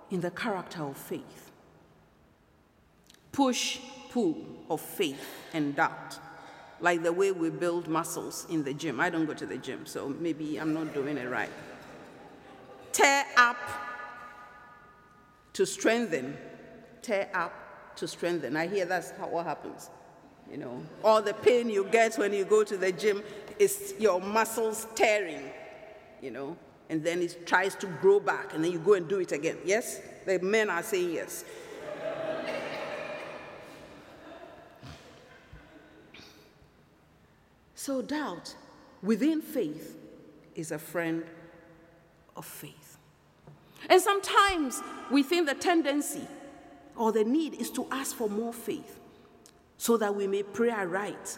in 0.10 0.20
the 0.20 0.32
character 0.32 0.84
of 0.84 0.98
faith. 0.98 1.52
Push, 3.32 3.80
pull 4.10 4.36
of 4.70 4.82
faith 4.82 5.26
and 5.54 5.74
doubt, 5.78 6.20
like 6.82 7.04
the 7.04 7.13
way 7.13 7.32
we 7.32 7.50
build 7.50 7.88
muscles 7.88 8.46
in 8.50 8.65
the 8.65 8.74
gym. 8.74 9.00
I 9.00 9.10
don't 9.10 9.26
go 9.26 9.34
to 9.34 9.46
the 9.46 9.58
gym, 9.58 9.86
so 9.86 10.10
maybe 10.20 10.58
I'm 10.58 10.74
not 10.74 10.94
doing 10.94 11.15
it 11.17 11.30
right. 11.30 11.50
Tear 12.91 13.24
up 13.38 13.58
to 15.53 15.65
strengthen, 15.65 16.37
tear 17.01 17.29
up 17.33 17.95
to 17.97 18.07
strengthen. 18.07 18.55
I 18.55 18.67
hear 18.67 18.85
that's 18.85 19.11
how, 19.11 19.27
what 19.27 19.45
happens. 19.45 19.89
You 20.49 20.57
know, 20.57 20.83
all 21.03 21.21
the 21.21 21.33
pain 21.33 21.69
you 21.69 21.85
get 21.85 22.15
when 22.15 22.33
you 22.33 22.43
go 22.45 22.63
to 22.63 22.75
the 22.75 22.91
gym 22.91 23.23
is 23.57 23.93
your 23.99 24.19
muscles 24.19 24.87
tearing, 24.95 25.49
you 26.21 26.31
know, 26.31 26.57
and 26.89 27.03
then 27.03 27.21
it 27.21 27.47
tries 27.47 27.75
to 27.75 27.87
grow 27.87 28.19
back, 28.19 28.53
and 28.53 28.63
then 28.63 28.71
you 28.71 28.79
go 28.79 28.95
and 28.95 29.07
do 29.07 29.19
it 29.19 29.31
again. 29.31 29.57
Yes? 29.63 30.01
The 30.25 30.39
men 30.39 30.69
are 30.69 30.83
saying 30.83 31.13
yes. 31.13 31.45
so, 37.75 38.01
doubt 38.01 38.55
within 39.01 39.41
faith 39.41 39.97
is 40.53 40.71
a 40.71 40.79
friend 40.79 41.23
of 42.35 42.45
faith. 42.45 42.81
And 43.89 44.02
sometimes 44.02 44.82
we 45.10 45.24
think 45.24 45.48
the 45.48 45.56
tendency 45.56 46.28
or 46.96 47.12
the 47.12 47.24
need 47.24 47.56
is 47.56 47.70
to 47.72 47.88
ask 47.91 48.15
for 48.15 48.30
more 48.30 48.54
faith 48.54 49.00
so 49.78 49.98
that 49.98 50.15
we 50.15 50.28
may 50.28 50.44
pray 50.44 50.70
aright 50.70 51.38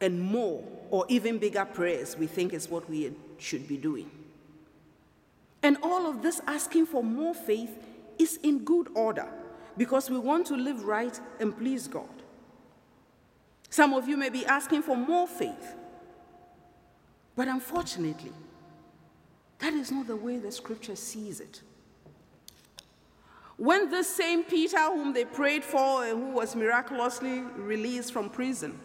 and 0.00 0.20
more 0.20 0.62
or 0.90 1.04
even 1.08 1.38
bigger 1.38 1.64
prayers 1.64 2.16
we 2.16 2.26
think 2.26 2.52
is 2.52 2.68
what 2.68 2.88
we 2.88 3.12
should 3.38 3.66
be 3.66 3.76
doing. 3.76 4.10
And 5.62 5.76
all 5.82 6.08
of 6.08 6.22
this 6.22 6.40
asking 6.46 6.86
for 6.86 7.02
more 7.02 7.34
faith 7.34 7.76
is 8.18 8.38
in 8.42 8.64
good 8.64 8.88
order 8.94 9.28
because 9.76 10.08
we 10.08 10.18
want 10.18 10.46
to 10.46 10.54
live 10.54 10.84
right 10.84 11.18
and 11.40 11.56
please 11.56 11.88
God. 11.88 12.08
Some 13.70 13.92
of 13.92 14.08
you 14.08 14.16
may 14.16 14.28
be 14.28 14.46
asking 14.46 14.82
for 14.82 14.96
more 14.96 15.26
faith, 15.26 15.74
but 17.36 17.48
unfortunately, 17.48 18.32
that 19.58 19.74
is 19.74 19.90
not 19.90 20.06
the 20.06 20.16
way 20.16 20.38
the 20.38 20.52
scripture 20.52 20.96
sees 20.96 21.40
it. 21.40 21.62
When 23.56 23.90
this 23.90 24.08
same 24.08 24.44
Peter, 24.44 24.78
whom 24.78 25.12
they 25.12 25.24
prayed 25.24 25.64
for 25.64 26.04
and 26.04 26.22
who 26.22 26.30
was 26.30 26.54
miraculously 26.54 27.40
released 27.40 28.12
from 28.12 28.30
prison, 28.30 28.78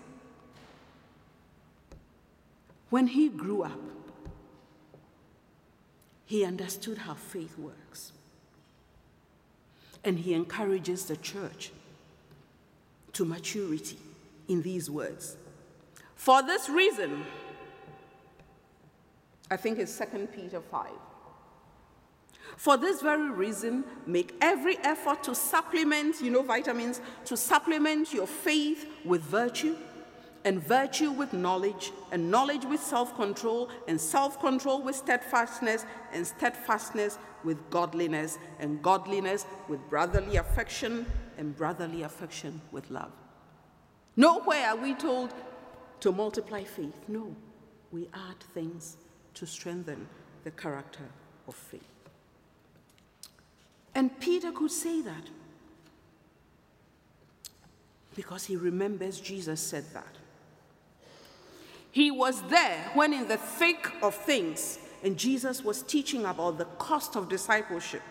when 2.90 3.08
he 3.08 3.30
grew 3.30 3.64
up, 3.64 3.80
he 6.26 6.44
understood 6.44 6.98
how 6.98 7.14
faith 7.14 7.58
works. 7.58 8.14
And 10.04 10.18
he 10.18 10.34
encourages 10.34 11.06
the 11.06 11.18
church 11.18 11.72
to 13.14 13.26
maturity 13.26 13.98
in 14.48 14.64
these 14.64 14.90
words. 14.90 15.38
For 16.16 16.42
this 16.42 16.68
reason, 16.70 17.26
I 19.54 19.56
think 19.56 19.78
it's 19.78 19.96
2 20.00 20.28
Peter 20.36 20.60
5. 20.60 20.90
For 22.58 22.76
this 22.76 23.04
very 23.04 23.30
reason, 23.30 23.84
make 24.08 24.34
every 24.42 24.78
effort 24.80 25.22
to 25.26 25.36
supplement, 25.36 26.22
you 26.22 26.32
know, 26.32 26.42
vitamins, 26.42 27.02
to 27.26 27.38
supplement 27.38 28.12
your 28.12 28.26
faith 28.26 28.88
with 29.06 29.22
virtue, 29.22 29.78
and 30.44 30.60
virtue 30.62 31.12
with 31.12 31.34
knowledge, 31.34 31.92
and 32.12 32.32
knowledge 32.32 32.66
with 32.66 32.82
self 32.82 33.16
control, 33.16 33.70
and 33.88 34.02
self 34.02 34.40
control 34.40 34.82
with 34.82 34.96
steadfastness, 34.96 35.86
and 36.12 36.26
steadfastness 36.26 37.20
with 37.44 37.58
godliness, 37.70 38.40
and 38.60 38.82
godliness 38.82 39.46
with 39.70 39.80
brotherly 39.88 40.38
affection, 40.38 41.06
and 41.38 41.56
brotherly 41.56 42.02
affection 42.02 42.60
with 42.72 42.90
love. 42.90 43.12
Nowhere 44.16 44.70
are 44.70 44.78
we 44.78 44.96
told 44.96 45.32
to 46.00 46.12
multiply 46.12 46.64
faith. 46.64 46.96
No, 47.08 47.36
we 47.92 48.10
add 48.16 48.40
things 48.56 48.98
to 49.36 49.46
strengthen 49.46 50.08
the 50.44 50.52
character 50.52 51.04
of 51.48 51.56
faith. 51.56 51.82
And 53.96 54.20
Peter 54.20 54.52
could 54.52 54.72
say 54.72 55.02
that 55.02 55.30
because 58.16 58.46
he 58.46 58.56
remembers 58.56 59.20
Jesus 59.20 59.60
said 59.60 59.86
that. 59.94 60.18
He 61.92 62.10
was 62.10 62.42
there 62.44 62.90
when, 62.96 63.14
in 63.14 63.28
the 63.28 63.38
thick 63.38 63.92
of 64.02 64.16
things, 64.16 64.80
and 65.04 65.18
Jesus 65.18 65.64
was 65.64 65.84
teaching 65.84 66.26
about 66.26 66.58
the 66.58 66.66
cost 66.66 67.16
of 67.16 67.30
discipleship. 67.30 68.02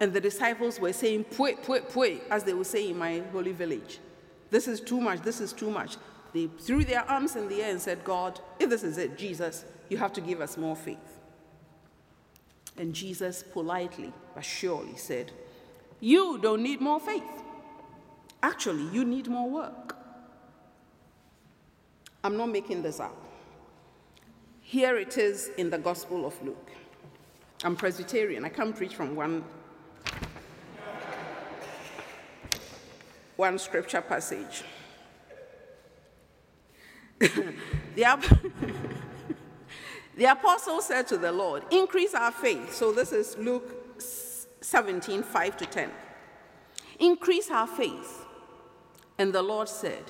And 0.00 0.12
the 0.12 0.20
disciples 0.20 0.80
were 0.80 0.92
saying, 0.92 1.24
Pui, 1.24 1.62
pui, 1.64 1.88
pui, 1.92 2.20
as 2.28 2.42
they 2.42 2.54
would 2.54 2.66
say 2.66 2.90
in 2.90 2.98
my 2.98 3.22
holy 3.30 3.52
village. 3.52 4.00
This 4.50 4.66
is 4.66 4.80
too 4.80 5.00
much, 5.00 5.20
this 5.20 5.40
is 5.40 5.52
too 5.52 5.70
much. 5.70 5.96
They 6.32 6.46
threw 6.46 6.84
their 6.84 7.08
arms 7.08 7.36
in 7.36 7.48
the 7.48 7.62
air 7.62 7.70
and 7.70 7.80
said, 7.80 8.02
God, 8.02 8.40
if 8.58 8.68
this 8.70 8.82
is 8.82 8.98
it, 8.98 9.16
Jesus, 9.16 9.64
you 9.92 9.98
have 9.98 10.12
to 10.14 10.22
give 10.22 10.40
us 10.40 10.56
more 10.56 10.74
faith. 10.74 11.20
And 12.78 12.94
Jesus 12.94 13.42
politely 13.42 14.10
but 14.34 14.42
surely 14.42 14.96
said, 14.96 15.30
You 16.00 16.38
don't 16.38 16.62
need 16.62 16.80
more 16.80 16.98
faith. 16.98 17.22
Actually, 18.42 18.84
you 18.88 19.04
need 19.04 19.28
more 19.28 19.48
work. 19.48 19.94
I'm 22.24 22.38
not 22.38 22.46
making 22.46 22.82
this 22.82 23.00
up. 23.00 23.14
Here 24.62 24.96
it 24.96 25.18
is 25.18 25.50
in 25.58 25.68
the 25.68 25.78
Gospel 25.78 26.24
of 26.24 26.42
Luke. 26.42 26.70
I'm 27.62 27.76
Presbyterian. 27.76 28.46
I 28.46 28.48
can't 28.48 28.74
preach 28.74 28.94
from 28.94 29.14
one, 29.14 29.44
one 33.36 33.58
scripture 33.58 34.00
passage. 34.00 34.64
the, 37.20 38.04
the 40.16 40.26
apostle 40.26 40.80
said 40.80 41.06
to 41.08 41.16
the 41.16 41.32
Lord, 41.32 41.62
Increase 41.70 42.14
our 42.14 42.32
faith. 42.32 42.74
So 42.74 42.92
this 42.92 43.12
is 43.12 43.36
Luke 43.38 44.00
17, 44.60 45.22
5 45.22 45.56
to 45.56 45.66
10. 45.66 45.90
Increase 46.98 47.50
our 47.50 47.66
faith. 47.66 48.26
And 49.18 49.32
the 49.32 49.42
Lord 49.42 49.68
said, 49.68 50.04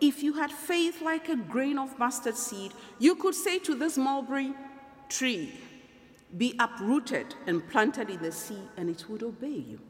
If 0.00 0.22
you 0.22 0.34
had 0.34 0.52
faith 0.52 1.02
like 1.02 1.28
a 1.28 1.36
grain 1.36 1.78
of 1.78 1.98
mustard 1.98 2.36
seed, 2.36 2.72
you 2.98 3.16
could 3.16 3.34
say 3.34 3.58
to 3.60 3.74
this 3.74 3.98
mulberry 3.98 4.52
tree, 5.08 5.52
Be 6.36 6.54
uprooted 6.58 7.34
and 7.46 7.68
planted 7.68 8.10
in 8.10 8.22
the 8.22 8.32
sea, 8.32 8.62
and 8.76 8.88
it 8.88 9.08
would 9.08 9.22
obey 9.22 9.48
you. 9.48 9.80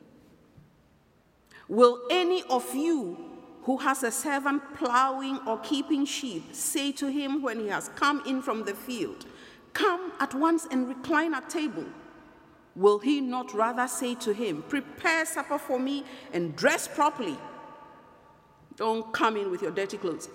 Will 1.69 2.01
any 2.11 2.43
of 2.49 2.75
you 2.75 3.19
who 3.65 3.77
has 3.77 4.03
a 4.03 4.11
servant 4.11 4.63
plowing 4.75 5.39
or 5.47 5.59
keeping 5.59 6.07
sheep 6.07 6.55
say 6.55 6.91
to 6.93 7.09
him 7.09 7.43
when 7.43 7.61
he 7.61 7.69
has 7.69 7.91
come 7.91 8.23
in 8.27 8.41
from 8.41 8.65
the 8.65 8.75
field, 8.75 9.27
Come 9.73 10.13
at 10.21 10.35
once 10.35 10.67
and 10.71 10.89
recline 10.89 11.35
at 11.35 11.49
table? 11.49 11.85
Will 12.75 12.99
he 12.99 13.21
not 13.21 13.53
rather 13.55 13.89
say 13.89 14.15
to 14.17 14.33
him, 14.33 14.63
Prepare 14.69 15.27
supper 15.27 15.59
for 15.59 15.79
me 15.79 16.05
and 16.33 16.55
dress 16.55 16.87
properly? 16.87 17.37
Don't 18.77 19.13
come 19.13 19.37
in 19.37 19.51
with 19.51 19.63
your 19.63 19.73
dirty 19.73 19.97
clothes. 19.97 20.29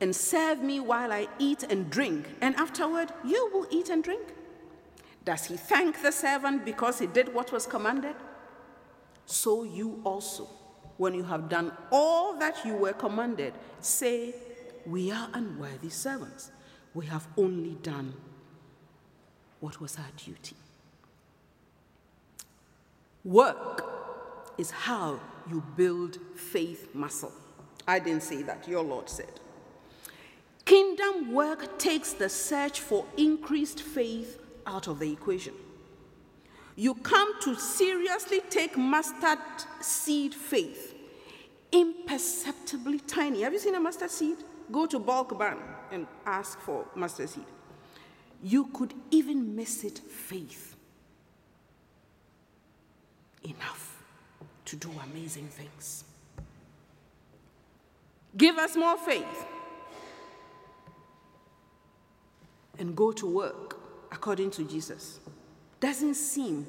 And 0.00 0.14
serve 0.14 0.62
me 0.62 0.78
while 0.78 1.10
I 1.10 1.26
eat 1.38 1.64
and 1.64 1.90
drink, 1.90 2.28
and 2.40 2.54
afterward 2.56 3.12
you 3.24 3.50
will 3.52 3.66
eat 3.70 3.88
and 3.88 4.04
drink. 4.04 4.34
Does 5.24 5.46
he 5.46 5.56
thank 5.56 6.02
the 6.02 6.12
servant 6.12 6.64
because 6.64 7.00
he 7.00 7.08
did 7.08 7.34
what 7.34 7.50
was 7.50 7.66
commanded? 7.66 8.14
So 9.24 9.64
you 9.64 10.00
also, 10.04 10.48
when 10.98 11.14
you 11.14 11.24
have 11.24 11.48
done 11.48 11.72
all 11.90 12.38
that 12.38 12.64
you 12.64 12.74
were 12.74 12.92
commanded, 12.92 13.54
say, 13.80 14.34
We 14.86 15.10
are 15.10 15.28
unworthy 15.34 15.88
servants. 15.88 16.52
We 16.94 17.06
have 17.06 17.26
only 17.36 17.74
done 17.82 18.14
what 19.66 19.80
was 19.80 19.98
our 19.98 20.12
duty. 20.16 20.54
Work 23.24 23.84
is 24.58 24.70
how 24.70 25.18
you 25.50 25.60
build 25.76 26.18
faith 26.36 26.94
muscle. 26.94 27.32
I 27.88 27.98
didn't 27.98 28.22
say 28.22 28.42
that, 28.42 28.68
your 28.68 28.84
Lord 28.84 29.08
said. 29.08 29.40
Kingdom 30.64 31.32
work 31.32 31.80
takes 31.80 32.12
the 32.12 32.28
search 32.28 32.78
for 32.78 33.06
increased 33.16 33.80
faith 33.82 34.38
out 34.68 34.86
of 34.86 35.00
the 35.00 35.12
equation. 35.12 35.54
You 36.76 36.94
come 36.94 37.40
to 37.40 37.56
seriously 37.56 38.42
take 38.48 38.78
mustard 38.78 39.40
seed 39.80 40.32
faith, 40.32 40.94
imperceptibly 41.72 43.00
tiny. 43.00 43.42
Have 43.42 43.52
you 43.52 43.58
seen 43.58 43.74
a 43.74 43.80
mustard 43.80 44.12
seed? 44.12 44.38
Go 44.70 44.86
to 44.86 45.00
bulk 45.00 45.36
barn 45.36 45.58
and 45.90 46.06
ask 46.24 46.60
for 46.60 46.86
mustard 46.94 47.30
seed. 47.30 47.55
You 48.42 48.66
could 48.72 48.94
even 49.10 49.56
miss 49.56 49.84
it 49.84 49.98
faith 49.98 50.76
enough 53.42 54.02
to 54.66 54.76
do 54.76 54.90
amazing 55.10 55.48
things. 55.48 56.04
Give 58.36 58.58
us 58.58 58.76
more 58.76 58.98
faith 58.98 59.46
and 62.78 62.94
go 62.94 63.12
to 63.12 63.26
work 63.26 63.78
according 64.12 64.50
to 64.52 64.64
Jesus. 64.64 65.20
Doesn't 65.80 66.14
seem 66.14 66.66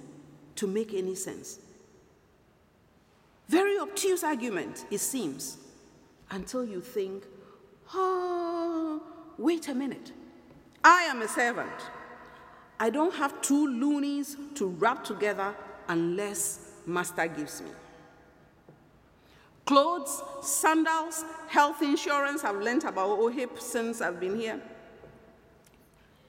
to 0.56 0.68
make 0.68 0.94
any 0.94 1.16
sense. 1.16 1.60
Very 3.50 3.80
obtuse 3.80 4.24
argument, 4.24 4.86
it 4.92 5.00
seems, 5.00 5.58
until 6.32 6.66
you 6.66 6.82
think, 6.82 7.24
oh, 7.94 9.02
wait 9.38 9.68
a 9.70 9.76
minute. 9.76 10.12
I 10.90 11.02
am 11.04 11.22
a 11.22 11.28
servant. 11.28 11.70
I 12.80 12.90
don't 12.90 13.14
have 13.16 13.42
two 13.42 13.68
loonies 13.68 14.38
to 14.56 14.68
rub 14.68 15.04
together 15.04 15.54
unless 15.90 16.72
master 16.86 17.28
gives 17.28 17.62
me. 17.62 17.72
Clothes, 19.66 20.24
sandals, 20.42 21.26
health 21.50 21.82
insurance, 21.82 22.46
I've 22.46 22.62
learned 22.62 22.86
about 22.86 23.20
OHIP 23.20 23.60
since 23.60 24.00
I've 24.00 24.18
been 24.18 24.40
here. 24.40 24.62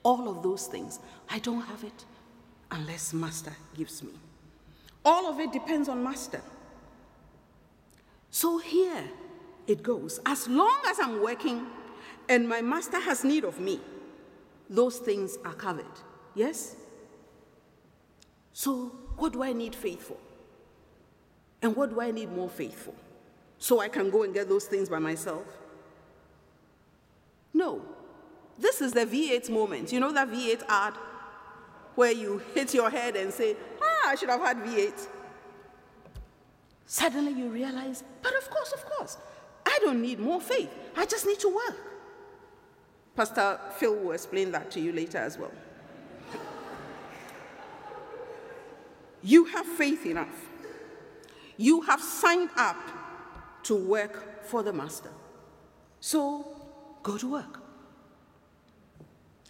All 0.03 0.27
of 0.27 0.43
those 0.43 0.67
things, 0.67 0.99
I 1.29 1.39
don't 1.39 1.61
have 1.61 1.85
it 1.85 2.05
unless 2.69 3.13
master 3.13 3.55
gives 3.77 4.03
me. 4.03 4.11
All 5.05 5.27
of 5.27 5.39
it 5.39 5.53
depends 5.53 5.87
on 5.87 6.03
master. 6.03 6.41
So 8.29 8.57
here 8.57 9.05
it 9.67 9.83
goes. 9.83 10.19
As 10.25 10.49
long 10.49 10.81
as 10.89 10.99
I'm 10.99 11.21
working, 11.23 11.65
and 12.27 12.49
my 12.49 12.61
master 12.61 12.99
has 12.99 13.23
need 13.23 13.45
of 13.45 13.57
me, 13.61 13.79
those 14.69 14.97
things 14.97 15.37
are 15.43 15.53
covered. 15.53 15.85
Yes? 16.35 16.75
So, 18.53 18.91
what 19.17 19.33
do 19.33 19.43
I 19.43 19.53
need 19.53 19.75
faith 19.75 20.01
for? 20.01 20.17
And 21.61 21.75
what 21.75 21.89
do 21.89 21.99
I 21.99 22.11
need 22.11 22.31
more 22.31 22.49
faith 22.49 22.85
for? 22.85 22.93
So 23.57 23.79
I 23.79 23.89
can 23.89 24.09
go 24.09 24.23
and 24.23 24.33
get 24.33 24.47
those 24.47 24.65
things 24.65 24.87
by 24.87 24.99
myself? 24.99 25.45
No. 27.53 27.81
This 28.57 28.81
is 28.81 28.93
the 28.93 29.05
V8 29.05 29.49
moment. 29.49 29.91
You 29.91 29.99
know 29.99 30.11
that 30.13 30.29
V8 30.29 30.63
ad 30.67 30.93
where 31.95 32.11
you 32.11 32.41
hit 32.53 32.73
your 32.73 32.89
head 32.89 33.15
and 33.15 33.33
say, 33.33 33.57
ah, 33.81 34.09
I 34.09 34.15
should 34.15 34.29
have 34.29 34.39
had 34.39 34.57
V8. 34.57 35.07
Suddenly 36.85 37.33
you 37.33 37.49
realize, 37.49 38.03
but 38.21 38.35
of 38.35 38.49
course, 38.49 38.71
of 38.71 38.85
course, 38.85 39.17
I 39.65 39.79
don't 39.81 40.01
need 40.01 40.19
more 40.19 40.39
faith. 40.39 40.69
I 40.95 41.05
just 41.05 41.25
need 41.25 41.39
to 41.39 41.49
work. 41.49 41.88
Pastor 43.19 43.59
Phil 43.75 43.95
will 43.95 44.13
explain 44.13 44.49
that 44.53 44.71
to 44.71 44.79
you 44.79 44.93
later 44.93 45.17
as 45.17 45.37
well. 45.37 45.51
you 49.21 49.43
have 49.43 49.65
faith 49.65 50.05
enough. 50.05 50.47
You 51.57 51.81
have 51.81 51.99
signed 51.99 52.49
up 52.55 52.77
to 53.63 53.75
work 53.75 54.45
for 54.45 54.63
the 54.63 54.71
Master. 54.71 55.09
So 55.99 56.47
go 57.03 57.17
to 57.17 57.29
work. 57.29 57.61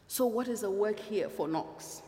So, 0.07 0.26
what 0.26 0.47
is 0.47 0.61
the 0.61 0.72
work 0.72 0.97
here 0.97 1.30
for 1.30 1.47
Knox? 1.47 2.01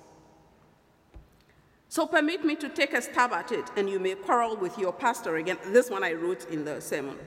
So, 1.90 2.08
permit 2.08 2.44
me 2.44 2.56
to 2.56 2.70
take 2.70 2.94
a 2.94 3.04
stab 3.04 3.34
at 3.34 3.52
it, 3.52 3.70
and 3.78 3.88
you 3.88 4.00
may 4.00 4.16
quarrel 4.16 4.58
with 4.58 4.80
your 4.80 4.94
pastor 4.94 5.36
again. 5.36 5.60
This 5.68 5.92
one 5.92 6.04
I 6.04 6.14
wrote 6.14 6.50
in 6.50 6.66
the 6.66 6.82
sermon. 6.82 7.20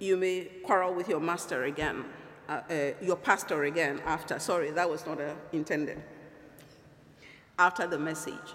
You 0.00 0.16
may 0.16 0.50
quarrel 0.64 0.94
with 0.94 1.08
your 1.08 1.20
master 1.20 1.62
again, 1.62 2.04
uh, 2.48 2.60
uh, 2.70 2.74
your 3.00 3.16
pastor 3.16 3.64
again 3.64 4.00
after. 4.06 4.38
Sorry, 4.38 4.70
that 4.70 4.88
was 4.88 5.06
not 5.06 5.20
uh, 5.20 5.34
intended. 5.52 6.02
After 7.58 7.86
the 7.86 7.98
message. 7.98 8.54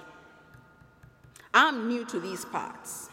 I'm 1.53 1.87
new 1.87 2.03
to 2.05 2.19
these 2.19 2.45
parts. 2.45 3.09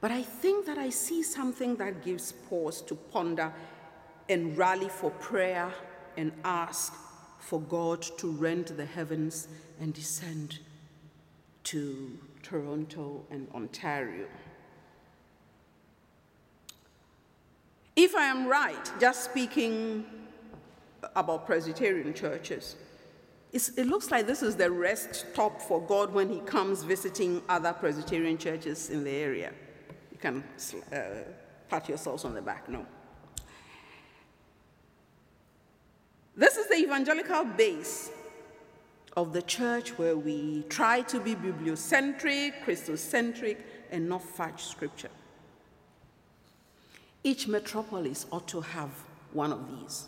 But 0.00 0.10
I 0.10 0.22
think 0.22 0.66
that 0.66 0.76
I 0.76 0.90
see 0.90 1.22
something 1.22 1.76
that 1.76 2.04
gives 2.04 2.32
pause 2.32 2.82
to 2.82 2.94
ponder 2.94 3.52
and 4.28 4.56
rally 4.58 4.88
for 4.88 5.10
prayer 5.12 5.72
and 6.16 6.32
ask 6.44 6.92
for 7.38 7.60
God 7.60 8.02
to 8.18 8.30
rend 8.30 8.66
the 8.66 8.84
heavens 8.84 9.48
and 9.80 9.94
descend 9.94 10.58
to 11.64 12.18
Toronto 12.42 13.24
and 13.30 13.48
Ontario. 13.54 14.26
If 17.96 18.14
I 18.14 18.24
am 18.24 18.46
right, 18.46 18.92
just 19.00 19.24
speaking 19.24 20.04
about 21.14 21.46
Presbyterian 21.46 22.12
churches, 22.12 22.76
it 23.52 23.86
looks 23.86 24.10
like 24.10 24.26
this 24.26 24.42
is 24.42 24.54
the 24.54 24.70
rest 24.70 25.14
stop 25.14 25.62
for 25.62 25.80
God 25.80 26.12
when 26.12 26.28
He 26.28 26.40
comes 26.40 26.82
visiting 26.82 27.40
other 27.48 27.72
Presbyterian 27.72 28.36
churches 28.36 28.90
in 28.90 29.02
the 29.02 29.10
area. 29.10 29.50
You 30.12 30.18
can 30.18 30.44
uh, 30.92 30.98
pat 31.70 31.88
yourselves 31.88 32.26
on 32.26 32.34
the 32.34 32.42
back. 32.42 32.68
No. 32.68 32.84
This 36.36 36.58
is 36.58 36.68
the 36.68 36.76
evangelical 36.76 37.44
base 37.44 38.10
of 39.16 39.32
the 39.32 39.40
church 39.40 39.96
where 39.96 40.18
we 40.18 40.64
try 40.68 41.00
to 41.00 41.18
be 41.18 41.34
bibliocentric, 41.34 42.62
Christocentric, 42.62 43.56
and 43.90 44.06
not 44.06 44.22
fudge 44.22 44.62
scripture. 44.62 45.08
Each 47.26 47.48
metropolis 47.48 48.24
ought 48.30 48.46
to 48.46 48.60
have 48.60 48.90
one 49.32 49.52
of 49.52 49.68
these. 49.68 50.06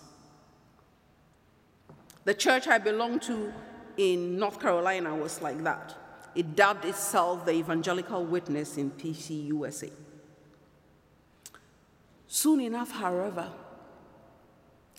The 2.22 2.32
church 2.32 2.68
I 2.68 2.78
belong 2.78 3.18
to 3.20 3.52
in 3.96 4.38
North 4.38 4.60
Carolina 4.60 5.16
was 5.16 5.42
like 5.42 5.64
that. 5.64 5.96
It 6.36 6.54
dubbed 6.54 6.84
itself 6.84 7.44
the 7.44 7.54
Evangelical 7.54 8.24
Witness 8.24 8.76
in 8.76 8.92
PC 8.92 9.46
USA. 9.48 9.90
Soon 12.28 12.60
enough, 12.60 12.92
however, 12.92 13.50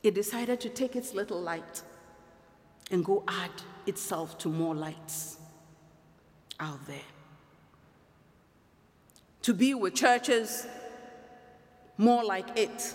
it 0.04 0.14
decided 0.14 0.60
to 0.60 0.68
take 0.68 0.98
its 0.98 1.14
little 1.14 1.40
light 1.40 1.84
and 2.92 3.06
go 3.06 3.24
add 3.30 3.52
itself 3.86 4.38
to 4.40 4.50
more 4.50 4.76
lights 4.76 5.38
out 6.60 6.86
there. 6.86 7.10
To 9.44 9.54
be 9.54 9.74
with 9.74 9.96
churches 9.96 10.68
more 12.00 12.24
like 12.24 12.58
it, 12.58 12.94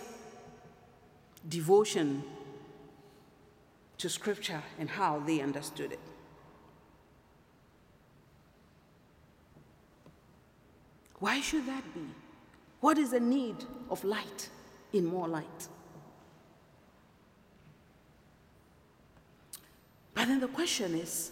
devotion 1.46 2.24
to 3.98 4.09
scripture 4.09 4.62
and 4.78 4.88
how 4.88 5.20
they 5.26 5.42
understood 5.42 5.92
it. 5.92 6.00
Why 11.18 11.42
should 11.42 11.66
that 11.66 11.84
be? 11.94 12.07
What 12.80 12.96
is 12.96 13.11
the 13.11 13.20
need 13.20 13.57
of 13.90 14.02
light 14.05 14.48
in 14.94 15.05
more 15.05 15.28
light? 15.28 15.68
But 20.14 20.28
then 20.28 20.40
the 20.40 20.48
question 20.48 20.94
is 20.94 21.30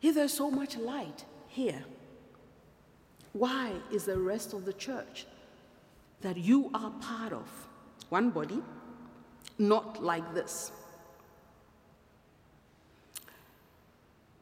if 0.00 0.14
there's 0.14 0.32
so 0.32 0.50
much 0.50 0.78
light 0.78 1.26
here, 1.48 1.84
why 3.34 3.72
is 3.92 4.06
the 4.06 4.18
rest 4.18 4.54
of 4.54 4.64
the 4.64 4.72
church 4.72 5.26
that 6.20 6.36
you 6.36 6.70
are 6.74 6.90
part 7.00 7.32
of, 7.32 7.48
one 8.08 8.30
body, 8.30 8.62
not 9.58 10.02
like 10.02 10.34
this? 10.34 10.72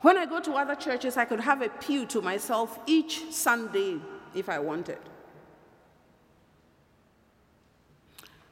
When 0.01 0.17
I 0.17 0.27
go 0.27 0.41
to 0.41 0.53
other 0.53 0.75
churches, 0.75 1.17
I 1.17 1.25
could 1.25 1.41
have 1.41 1.63
a 1.63 1.69
pew 1.69 2.07
to 2.07 2.21
myself 2.21 2.79
each 2.87 3.33
Sunday 3.33 3.99
if 4.35 4.49
I 4.49 4.59
wanted. 4.59 4.99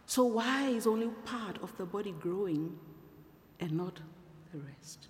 So, 0.07 0.25
why 0.25 0.69
is 0.69 0.87
only 0.87 1.09
part 1.25 1.63
of 1.63 1.77
the 1.77 1.87
body 1.87 2.13
growing 2.13 2.79
and 3.61 3.73
not 3.73 4.01
the 4.53 4.59
rest? 4.59 5.09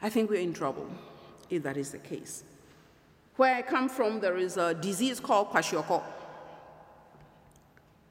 I 0.00 0.08
think 0.08 0.30
we're 0.30 0.40
in 0.40 0.52
trouble 0.52 0.88
if 1.50 1.62
that 1.62 1.76
is 1.76 1.90
the 1.90 1.98
case. 1.98 2.44
Where 3.36 3.54
I 3.54 3.62
come 3.62 3.88
from, 3.88 4.20
there 4.20 4.38
is 4.38 4.56
a 4.56 4.72
disease 4.74 5.20
called 5.20 5.50
kwashiorkor, 5.50 6.02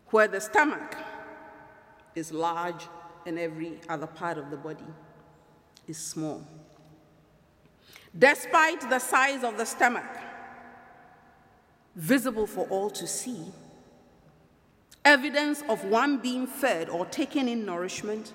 where 0.07 0.27
the 0.27 0.39
stomach 0.39 0.95
is 2.13 2.31
large 2.31 2.87
and 3.25 3.39
every 3.39 3.79
other 3.89 4.05
part 4.05 4.37
of 4.37 4.51
the 4.51 4.57
body 4.57 4.85
is 5.87 5.97
small. 5.97 6.45
Despite 8.17 8.87
the 8.89 8.99
size 8.99 9.43
of 9.43 9.57
the 9.57 9.65
stomach, 9.65 10.05
visible 11.95 12.45
for 12.45 12.67
all 12.67 12.89
to 12.91 13.07
see, 13.07 13.51
evidence 15.03 15.63
of 15.67 15.83
one 15.85 16.19
being 16.19 16.45
fed 16.45 16.87
or 16.87 17.05
taking 17.07 17.49
in 17.49 17.65
nourishment, 17.65 18.31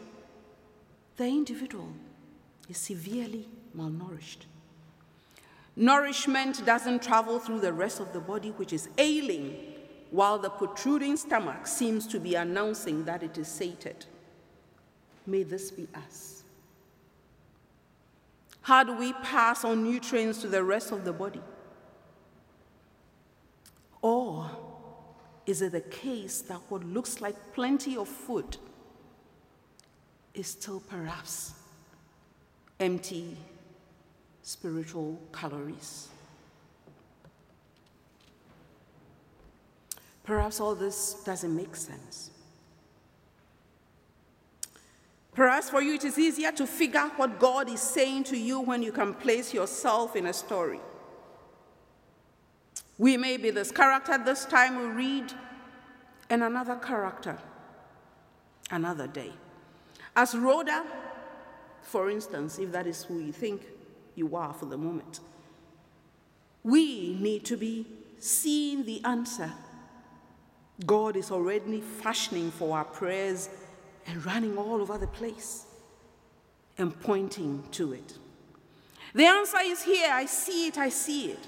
the 1.16 1.26
individual 1.26 1.92
is 2.68 2.78
severely 2.78 3.48
malnourished. 3.76 4.46
Nourishment 5.80 6.62
doesn't 6.66 7.02
travel 7.02 7.38
through 7.38 7.60
the 7.60 7.72
rest 7.72 8.00
of 8.00 8.12
the 8.12 8.20
body, 8.20 8.50
which 8.50 8.74
is 8.74 8.90
ailing, 8.98 9.56
while 10.10 10.38
the 10.38 10.50
protruding 10.50 11.16
stomach 11.16 11.66
seems 11.66 12.06
to 12.08 12.20
be 12.20 12.34
announcing 12.34 13.02
that 13.06 13.22
it 13.22 13.38
is 13.38 13.48
sated. 13.48 14.04
May 15.26 15.42
this 15.42 15.70
be 15.70 15.88
us. 15.94 16.42
How 18.60 18.84
do 18.84 18.94
we 18.94 19.14
pass 19.14 19.64
on 19.64 19.82
nutrients 19.82 20.42
to 20.42 20.48
the 20.48 20.62
rest 20.62 20.92
of 20.92 21.06
the 21.06 21.14
body? 21.14 21.40
Or 24.02 24.50
is 25.46 25.62
it 25.62 25.72
the 25.72 25.80
case 25.80 26.42
that 26.42 26.60
what 26.68 26.84
looks 26.84 27.22
like 27.22 27.54
plenty 27.54 27.96
of 27.96 28.06
food 28.06 28.58
is 30.34 30.48
still 30.48 30.80
perhaps 30.80 31.54
empty 32.78 33.38
spiritual 34.50 35.16
calories? 35.32 36.08
Perhaps 40.24 40.60
all 40.60 40.74
this 40.74 41.22
doesn't 41.24 41.54
make 41.54 41.76
sense. 41.76 42.30
Perhaps 45.32 45.70
for 45.70 45.80
you 45.80 45.94
it 45.94 46.04
is 46.04 46.18
easier 46.18 46.50
to 46.52 46.66
figure 46.66 46.98
out 46.98 47.16
what 47.16 47.38
God 47.38 47.70
is 47.70 47.80
saying 47.80 48.24
to 48.24 48.36
you 48.36 48.60
when 48.60 48.82
you 48.82 48.90
can 48.90 49.14
place 49.14 49.54
yourself 49.54 50.16
in 50.16 50.26
a 50.26 50.32
story. 50.32 50.80
We 52.98 53.16
may 53.16 53.36
be 53.36 53.50
this 53.50 53.70
character 53.70 54.18
this 54.18 54.44
time 54.44 54.76
we 54.76 54.86
read, 54.86 55.32
and 56.28 56.42
another 56.42 56.76
character 56.76 57.38
another 58.72 59.06
day. 59.06 59.32
As 60.16 60.34
Rhoda, 60.34 60.84
for 61.82 62.10
instance, 62.10 62.58
if 62.58 62.72
that 62.72 62.86
is 62.86 63.04
who 63.04 63.20
you 63.20 63.32
think 63.32 63.62
you 64.20 64.36
are 64.36 64.54
for 64.54 64.66
the 64.66 64.78
moment, 64.78 65.18
we 66.62 67.16
need 67.18 67.44
to 67.46 67.56
be 67.56 67.86
seeing 68.18 68.84
the 68.84 69.02
answer 69.04 69.50
God 70.86 71.16
is 71.16 71.30
already 71.30 71.80
fashioning 71.80 72.50
for 72.50 72.76
our 72.76 72.84
prayers 72.84 73.48
and 74.06 74.24
running 74.24 74.56
all 74.56 74.80
over 74.80 74.96
the 74.96 75.06
place 75.06 75.66
and 76.78 76.98
pointing 77.00 77.62
to 77.72 77.92
it. 77.92 78.18
The 79.14 79.26
answer 79.26 79.58
is 79.62 79.82
here. 79.82 80.08
I 80.10 80.26
see 80.26 80.68
it, 80.68 80.78
I 80.78 80.88
see 80.88 81.32
it. 81.32 81.46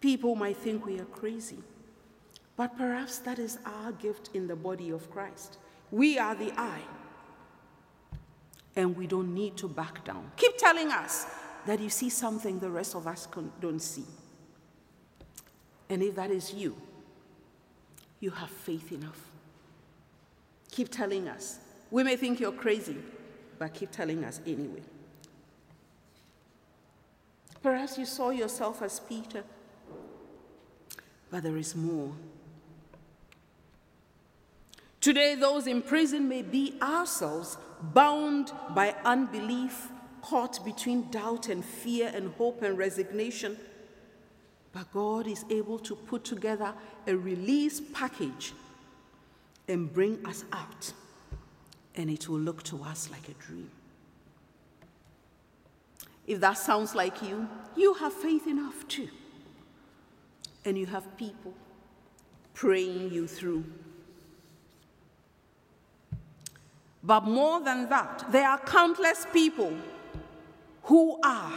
People 0.00 0.34
might 0.34 0.56
think 0.56 0.84
we 0.84 0.98
are 1.00 1.06
crazy, 1.06 1.58
but 2.56 2.76
perhaps 2.76 3.18
that 3.20 3.38
is 3.38 3.58
our 3.64 3.92
gift 3.92 4.30
in 4.34 4.46
the 4.46 4.56
body 4.56 4.90
of 4.90 5.10
Christ. 5.10 5.58
We 5.90 6.18
are 6.18 6.34
the 6.34 6.52
eye, 6.52 6.82
and 8.76 8.96
we 8.96 9.06
don't 9.06 9.34
need 9.34 9.56
to 9.56 9.68
back 9.68 10.04
down. 10.04 10.30
Keep 10.36 10.58
telling 10.58 10.92
us 10.92 11.26
that 11.68 11.80
you 11.80 11.90
see 11.90 12.08
something 12.08 12.58
the 12.58 12.70
rest 12.70 12.94
of 12.94 13.06
us 13.06 13.28
don't 13.60 13.80
see. 13.80 14.04
And 15.90 16.02
if 16.02 16.14
that 16.16 16.30
is 16.30 16.54
you, 16.54 16.74
you 18.20 18.30
have 18.30 18.48
faith 18.48 18.90
enough. 18.90 19.20
Keep 20.70 20.90
telling 20.90 21.28
us. 21.28 21.58
We 21.90 22.02
may 22.04 22.16
think 22.16 22.40
you're 22.40 22.52
crazy, 22.52 22.96
but 23.58 23.74
keep 23.74 23.90
telling 23.90 24.24
us 24.24 24.40
anyway. 24.46 24.82
Perhaps 27.62 27.98
you 27.98 28.06
saw 28.06 28.30
yourself 28.30 28.80
as 28.80 29.00
Peter, 29.00 29.44
but 31.30 31.42
there 31.42 31.56
is 31.58 31.76
more. 31.76 32.12
Today, 35.02 35.34
those 35.34 35.66
in 35.66 35.82
prison 35.82 36.28
may 36.28 36.40
be 36.40 36.78
ourselves, 36.80 37.58
bound 37.80 38.52
by 38.74 38.94
unbelief, 39.04 39.90
caught 40.22 40.64
between 40.64 41.10
doubt 41.10 41.48
and 41.48 41.64
fear 41.64 42.10
and 42.14 42.32
hope 42.34 42.62
and 42.62 42.76
resignation. 42.76 43.56
But 44.72 44.92
God 44.92 45.26
is 45.26 45.44
able 45.50 45.78
to 45.80 45.94
put 45.94 46.24
together 46.24 46.74
a 47.06 47.16
release 47.16 47.80
package 47.92 48.52
and 49.66 49.92
bring 49.92 50.24
us 50.26 50.44
out, 50.52 50.92
and 51.94 52.10
it 52.10 52.28
will 52.28 52.38
look 52.38 52.62
to 52.64 52.82
us 52.82 53.10
like 53.10 53.28
a 53.28 53.34
dream. 53.34 53.70
If 56.26 56.40
that 56.40 56.58
sounds 56.58 56.94
like 56.94 57.22
you, 57.22 57.48
you 57.74 57.94
have 57.94 58.12
faith 58.12 58.46
enough 58.46 58.86
too. 58.86 59.08
And 60.64 60.76
you 60.76 60.86
have 60.86 61.16
people 61.16 61.54
praying 62.52 63.12
you 63.12 63.26
through. 63.26 63.64
But 67.02 67.24
more 67.24 67.60
than 67.60 67.88
that, 67.88 68.26
there 68.30 68.46
are 68.46 68.58
countless 68.58 69.26
people 69.32 69.72
who 70.88 71.20
are 71.22 71.52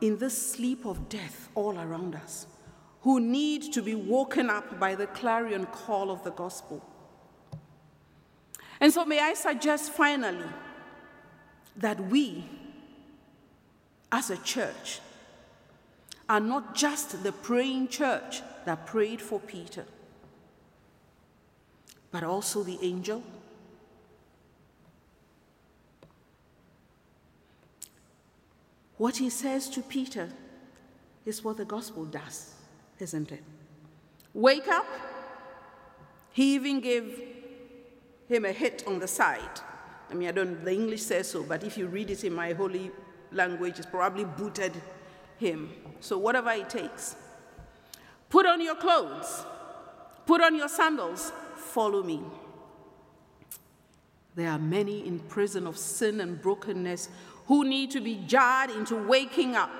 in 0.00 0.16
this 0.16 0.52
sleep 0.52 0.86
of 0.86 1.10
death 1.10 1.50
all 1.54 1.78
around 1.78 2.14
us, 2.14 2.46
who 3.02 3.20
need 3.20 3.70
to 3.74 3.82
be 3.82 3.94
woken 3.94 4.48
up 4.48 4.80
by 4.80 4.94
the 4.94 5.06
clarion 5.08 5.66
call 5.66 6.10
of 6.10 6.24
the 6.24 6.30
gospel. 6.30 6.82
And 8.80 8.90
so, 8.90 9.04
may 9.04 9.20
I 9.20 9.34
suggest 9.34 9.92
finally 9.92 10.46
that 11.76 12.00
we 12.08 12.46
as 14.10 14.30
a 14.30 14.38
church 14.38 15.00
are 16.26 16.40
not 16.40 16.74
just 16.74 17.22
the 17.22 17.32
praying 17.32 17.88
church 17.88 18.40
that 18.64 18.86
prayed 18.86 19.20
for 19.20 19.40
Peter, 19.40 19.84
but 22.10 22.22
also 22.22 22.62
the 22.62 22.78
angel. 22.80 23.22
What 28.98 29.16
he 29.16 29.30
says 29.30 29.70
to 29.70 29.80
Peter 29.82 30.28
is 31.24 31.42
what 31.42 31.56
the 31.56 31.64
gospel 31.64 32.04
does, 32.04 32.54
isn't 32.98 33.32
it? 33.32 33.42
Wake 34.34 34.68
up. 34.68 34.86
He 36.32 36.54
even 36.54 36.80
gave 36.80 37.20
him 38.28 38.44
a 38.44 38.52
hit 38.52 38.84
on 38.86 38.98
the 38.98 39.08
side. 39.08 39.60
I 40.10 40.14
mean, 40.14 40.28
I 40.28 40.32
don't, 40.32 40.64
the 40.64 40.72
English 40.72 41.02
says 41.02 41.30
so, 41.30 41.42
but 41.42 41.64
if 41.64 41.78
you 41.78 41.86
read 41.86 42.10
it 42.10 42.24
in 42.24 42.34
my 42.34 42.52
holy 42.52 42.90
language 43.32 43.78
it's 43.78 43.86
probably 43.86 44.24
booted 44.24 44.72
him. 45.38 45.70
So, 46.00 46.18
whatever 46.18 46.50
it 46.50 46.70
takes. 46.70 47.16
Put 48.28 48.46
on 48.46 48.60
your 48.60 48.74
clothes, 48.74 49.44
put 50.26 50.42
on 50.42 50.54
your 50.54 50.68
sandals, 50.68 51.32
follow 51.56 52.02
me. 52.02 52.20
There 54.34 54.50
are 54.50 54.58
many 54.58 55.06
in 55.06 55.18
prison 55.20 55.66
of 55.66 55.76
sin 55.76 56.20
and 56.20 56.40
brokenness 56.40 57.08
who 57.48 57.64
need 57.64 57.90
to 57.90 58.00
be 58.00 58.22
jarred 58.26 58.70
into 58.70 58.94
waking 58.94 59.56
up 59.56 59.70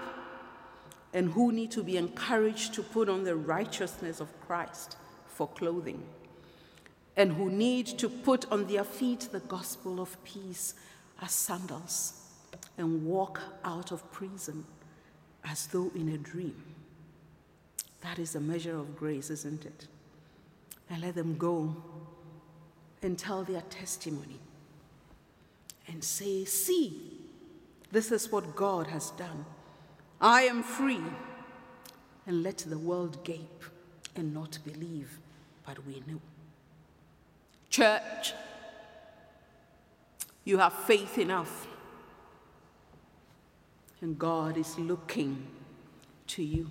and 1.12 1.30
who 1.32 1.52
need 1.52 1.70
to 1.70 1.82
be 1.82 1.96
encouraged 1.96 2.74
to 2.74 2.82
put 2.82 3.08
on 3.08 3.24
the 3.24 3.36
righteousness 3.36 4.20
of 4.20 4.28
Christ 4.46 4.96
for 5.26 5.46
clothing 5.46 6.02
and 7.16 7.32
who 7.32 7.50
need 7.50 7.86
to 7.86 8.08
put 8.08 8.50
on 8.50 8.66
their 8.66 8.84
feet 8.84 9.28
the 9.32 9.40
gospel 9.40 10.00
of 10.00 10.22
peace 10.24 10.74
as 11.20 11.32
sandals 11.32 12.22
and 12.78 13.04
walk 13.04 13.40
out 13.64 13.92
of 13.92 14.10
prison 14.12 14.64
as 15.44 15.66
though 15.66 15.90
in 15.94 16.08
a 16.10 16.18
dream. 16.18 16.56
That 18.00 18.18
is 18.18 18.34
a 18.34 18.40
measure 18.40 18.78
of 18.78 18.96
grace, 18.96 19.28
isn't 19.28 19.66
it? 19.66 19.88
And 20.88 21.02
let 21.02 21.16
them 21.16 21.36
go 21.36 21.76
and 23.02 23.18
tell 23.18 23.42
their 23.42 23.62
testimony 23.62 24.38
and 25.86 26.02
say, 26.02 26.44
See, 26.44 27.17
this 27.90 28.12
is 28.12 28.30
what 28.30 28.54
God 28.54 28.86
has 28.88 29.10
done. 29.12 29.44
I 30.20 30.42
am 30.42 30.62
free. 30.62 31.02
And 32.26 32.42
let 32.42 32.58
the 32.58 32.76
world 32.76 33.24
gape 33.24 33.64
and 34.14 34.34
not 34.34 34.58
believe, 34.62 35.18
but 35.64 35.86
we 35.86 36.02
know. 36.06 36.20
Church, 37.70 38.34
you 40.44 40.58
have 40.58 40.74
faith 40.74 41.16
enough 41.16 41.66
and 44.00 44.18
God 44.18 44.56
is 44.56 44.78
looking 44.78 45.46
to 46.28 46.42
you. 46.42 46.70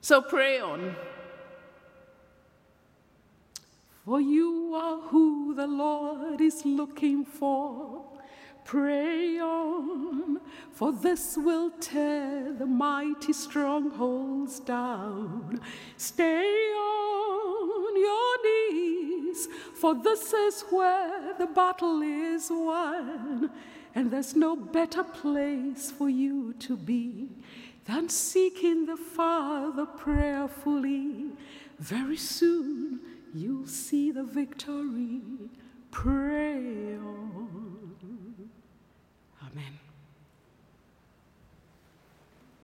So 0.00 0.22
pray 0.22 0.60
on. 0.60 0.94
For 4.04 4.20
you 4.20 4.74
are 4.74 4.98
who 5.08 5.54
the 5.54 5.66
Lord 5.66 6.40
is 6.40 6.64
looking 6.64 7.24
for. 7.24 8.04
Pray 8.68 9.40
on, 9.40 10.42
for 10.72 10.92
this 10.92 11.38
will 11.38 11.70
tear 11.80 12.52
the 12.52 12.66
mighty 12.66 13.32
strongholds 13.32 14.60
down. 14.60 15.58
Stay 15.96 16.44
on 16.76 17.98
your 17.98 18.34
knees, 18.44 19.48
for 19.72 19.94
this 19.94 20.34
is 20.34 20.64
where 20.68 21.32
the 21.38 21.46
battle 21.46 22.02
is 22.02 22.50
won. 22.50 23.50
And 23.94 24.10
there's 24.10 24.36
no 24.36 24.54
better 24.54 25.02
place 25.02 25.90
for 25.90 26.10
you 26.10 26.52
to 26.58 26.76
be 26.76 27.30
than 27.86 28.10
seeking 28.10 28.84
the 28.84 28.98
Father 28.98 29.86
prayerfully. 29.86 31.30
Very 31.78 32.18
soon 32.18 33.00
you'll 33.32 33.66
see 33.66 34.10
the 34.10 34.24
victory. 34.24 35.22
Pray 35.90 36.96
on. 36.96 37.87